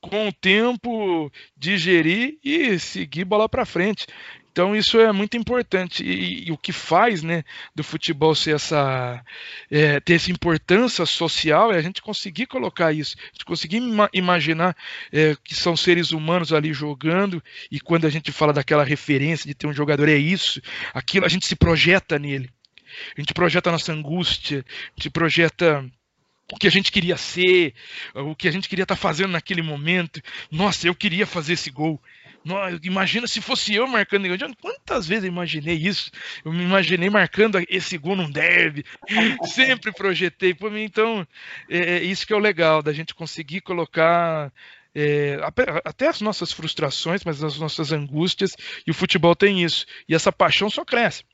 [0.02, 4.06] com o tempo digerir e seguir bola para frente.
[4.58, 7.44] Então isso é muito importante e, e, o que faz, né,
[7.76, 9.24] do futebol ser essa
[9.70, 14.10] é, ter essa importância social é a gente conseguir colocar isso, a gente conseguir ima
[14.12, 14.76] imaginar
[15.12, 17.40] é, que são seres humanos ali jogando
[17.70, 20.60] e quando a gente fala daquela referência de ter um jogador é isso,
[20.92, 22.50] aquilo a gente se projeta nele,
[23.16, 25.88] a gente projeta a nossa angústia, a gente projeta
[26.52, 27.74] o que a gente queria ser,
[28.14, 30.20] o que a gente queria estar tá fazendo naquele momento.
[30.50, 32.00] Nossa, eu queria fazer esse gol.
[32.82, 34.26] Imagina se fosse eu marcando.
[34.60, 36.10] Quantas vezes eu imaginei isso?
[36.44, 38.84] Eu me imaginei marcando esse gol num derby.
[39.44, 40.82] Sempre projetei por mim.
[40.82, 41.26] Então,
[41.68, 44.52] é, é isso que é o legal da gente conseguir colocar
[44.94, 45.38] é,
[45.84, 48.56] até as nossas frustrações, mas as nossas angústias.
[48.86, 49.84] E o futebol tem isso.
[50.08, 51.24] E essa paixão só cresce.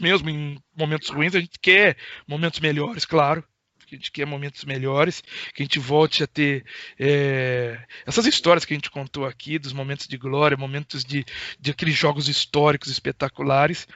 [0.00, 3.44] Mesmo em momentos ruins, a gente quer momentos melhores, claro
[3.88, 5.22] que a gente quer momentos melhores,
[5.54, 6.64] que a gente volte a ter
[6.98, 11.24] é, essas histórias que a gente contou aqui, dos momentos de glória, momentos de,
[11.58, 13.88] de aqueles jogos históricos espetaculares.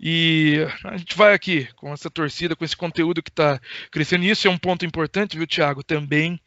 [0.00, 3.60] E a gente vai aqui com essa torcida, com esse conteúdo que está
[3.90, 4.24] crescendo.
[4.24, 5.82] E isso é um ponto importante, viu, Thiago?
[5.82, 6.40] Também,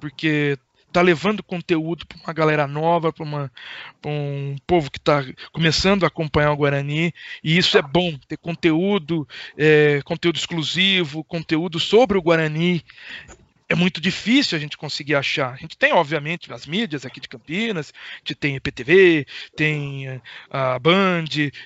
[0.00, 0.58] porque
[0.94, 3.26] tá levando conteúdo para uma galera nova, para
[4.06, 9.26] um povo que está começando a acompanhar o Guarani, e isso é bom, ter conteúdo,
[9.58, 12.80] é, conteúdo exclusivo, conteúdo sobre o Guarani,
[13.68, 15.52] é muito difícil a gente conseguir achar.
[15.52, 20.20] A gente tem, obviamente, as mídias aqui de Campinas, a gente tem a EPTV, tem
[20.50, 21.24] a Band,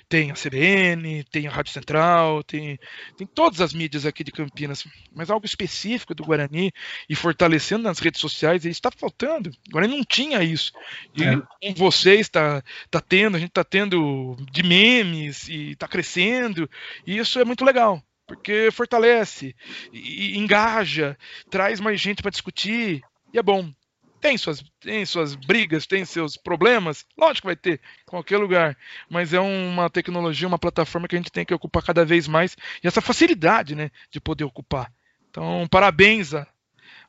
[0.08, 2.78] tem a CBN, tem a Rádio Central, tem,
[3.16, 6.72] tem todas as mídias aqui de Campinas, mas algo específico do Guarani
[7.08, 9.50] e fortalecendo nas redes sociais, isso está faltando.
[9.68, 10.72] O Guarani não tinha isso.
[11.16, 11.36] E é.
[11.60, 16.70] com vocês está tá tendo, a gente está tendo de memes e está crescendo,
[17.04, 19.56] e isso é muito legal porque fortalece,
[19.90, 21.16] e, engaja,
[21.50, 23.02] traz mais gente para discutir,
[23.32, 23.72] e é bom.
[24.20, 28.76] Tem suas, tem suas brigas, tem seus problemas, lógico que vai ter, em qualquer lugar,
[29.08, 32.56] mas é uma tecnologia, uma plataforma que a gente tem que ocupar cada vez mais,
[32.82, 34.92] e essa facilidade né, de poder ocupar.
[35.30, 36.46] Então, parabéns a,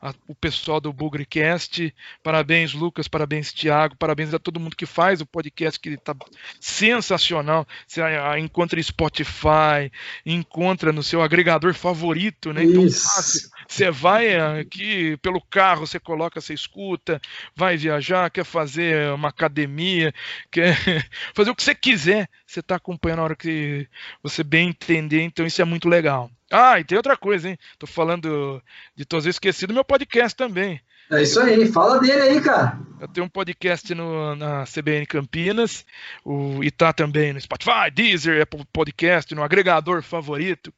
[0.02, 1.94] a, o pessoal do Bugrecast.
[2.24, 6.16] Parabéns, Lucas, parabéns, Tiago, parabéns a todo mundo que faz o podcast, que está
[6.60, 7.68] sensacional.
[7.86, 8.02] Você
[8.40, 9.92] encontra em Spotify,
[10.26, 12.64] encontra no seu agregador favorito, né?
[12.64, 13.50] Então, fácil.
[13.68, 17.22] Você vai aqui pelo carro, você coloca, você escuta,
[17.56, 20.14] vai viajar, quer fazer uma academia,
[20.50, 20.76] quer
[21.36, 23.88] fazer o que você quiser, você está acompanhando a hora que
[24.24, 26.32] você bem entender, então isso é muito legal.
[26.52, 27.58] Ah, e tem outra coisa, hein?
[27.78, 28.62] Tô falando
[28.96, 30.82] de todos esquecido do meu podcast também.
[31.12, 32.80] É isso aí, fala dele aí, cara.
[33.00, 35.84] Eu tenho um podcast no, na CBN Campinas,
[36.24, 40.72] o, e tá também no Spotify, Deezer, Apple Podcast, no agregador favorito.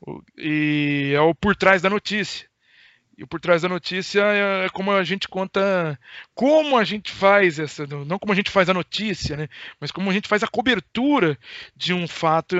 [0.00, 2.48] O, e é o Por Trás da Notícia.
[3.16, 5.98] E por trás da notícia é, é como a gente conta,
[6.34, 9.48] como a gente faz essa, não como a gente faz a notícia, né?
[9.80, 11.38] Mas como a gente faz a cobertura
[11.76, 12.56] de um fato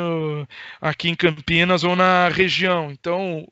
[0.81, 2.91] aqui em Campinas ou na região.
[2.93, 3.47] Então,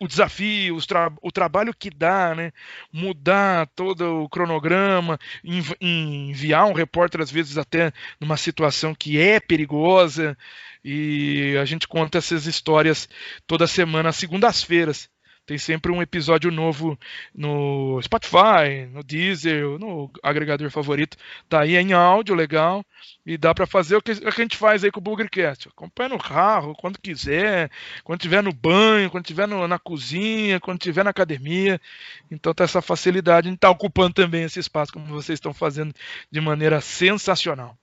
[0.00, 2.52] o desafio, o, tra o trabalho que dá, né?
[2.92, 9.40] Mudar todo o cronograma, env enviar um repórter, às vezes, até numa situação que é
[9.40, 10.36] perigosa.
[10.84, 13.08] E a gente conta essas histórias
[13.46, 15.10] toda semana, segundas-feiras.
[15.48, 16.98] Tem sempre um episódio novo
[17.34, 21.16] no Spotify, no Deezer, no agregador favorito.
[21.48, 22.84] Tá aí em áudio, legal.
[23.24, 25.70] E dá para fazer o que, a gente faz aí com o Boogercast.
[25.70, 27.70] Acompanha no carro, quando quiser,
[28.04, 31.80] quando estiver no banho, quando estiver na cozinha, quando estiver na academia.
[32.30, 33.48] Então tá essa facilidade.
[33.48, 35.94] A gente tá ocupando também esse espaço, como vocês estão fazendo
[36.30, 37.74] de maneira sensacional.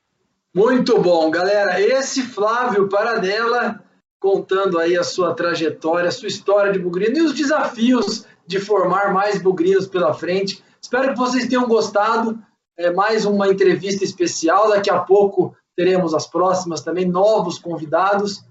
[0.53, 1.81] Muito bom, galera.
[1.81, 3.83] Esse Flávio Paradela
[4.19, 9.13] contando aí a sua trajetória, a sua história de bugrino e os desafios de formar
[9.13, 10.63] mais bugrinos pela frente.
[10.81, 12.37] Espero que vocês tenham gostado.
[12.77, 14.69] É mais uma entrevista especial.
[14.69, 18.43] Daqui a pouco teremos as próximas também, novos convidados.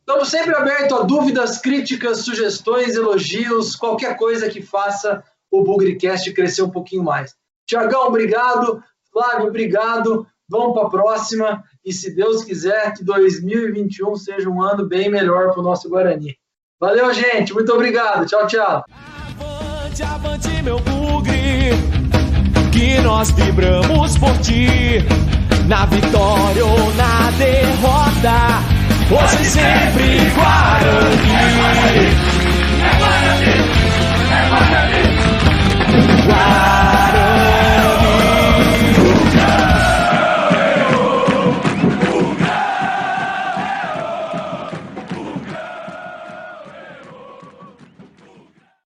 [0.00, 6.62] Estamos sempre abertos a dúvidas, críticas, sugestões, elogios, qualquer coisa que faça o Bugricast crescer
[6.62, 7.36] um pouquinho mais.
[7.66, 8.82] Tiagão, obrigado.
[9.12, 10.26] Flávio, obrigado.
[10.52, 15.50] Vamos para a próxima e, se Deus quiser, que 2021 seja um ano bem melhor
[15.50, 16.36] para o nosso Guarani.
[16.78, 17.54] Valeu, gente.
[17.54, 18.26] Muito obrigado.
[18.26, 18.84] Tchau, tchau.
[19.40, 21.70] Avante, avante, meu bugre,
[22.70, 24.66] que nós vibramos por ti,
[25.66, 28.60] na vitória ou na derrota,
[29.10, 31.32] hoje sempre Guarani.
[32.78, 33.56] É Guarani,
[34.30, 34.96] é Guarani,
[35.94, 36.81] é Guarani.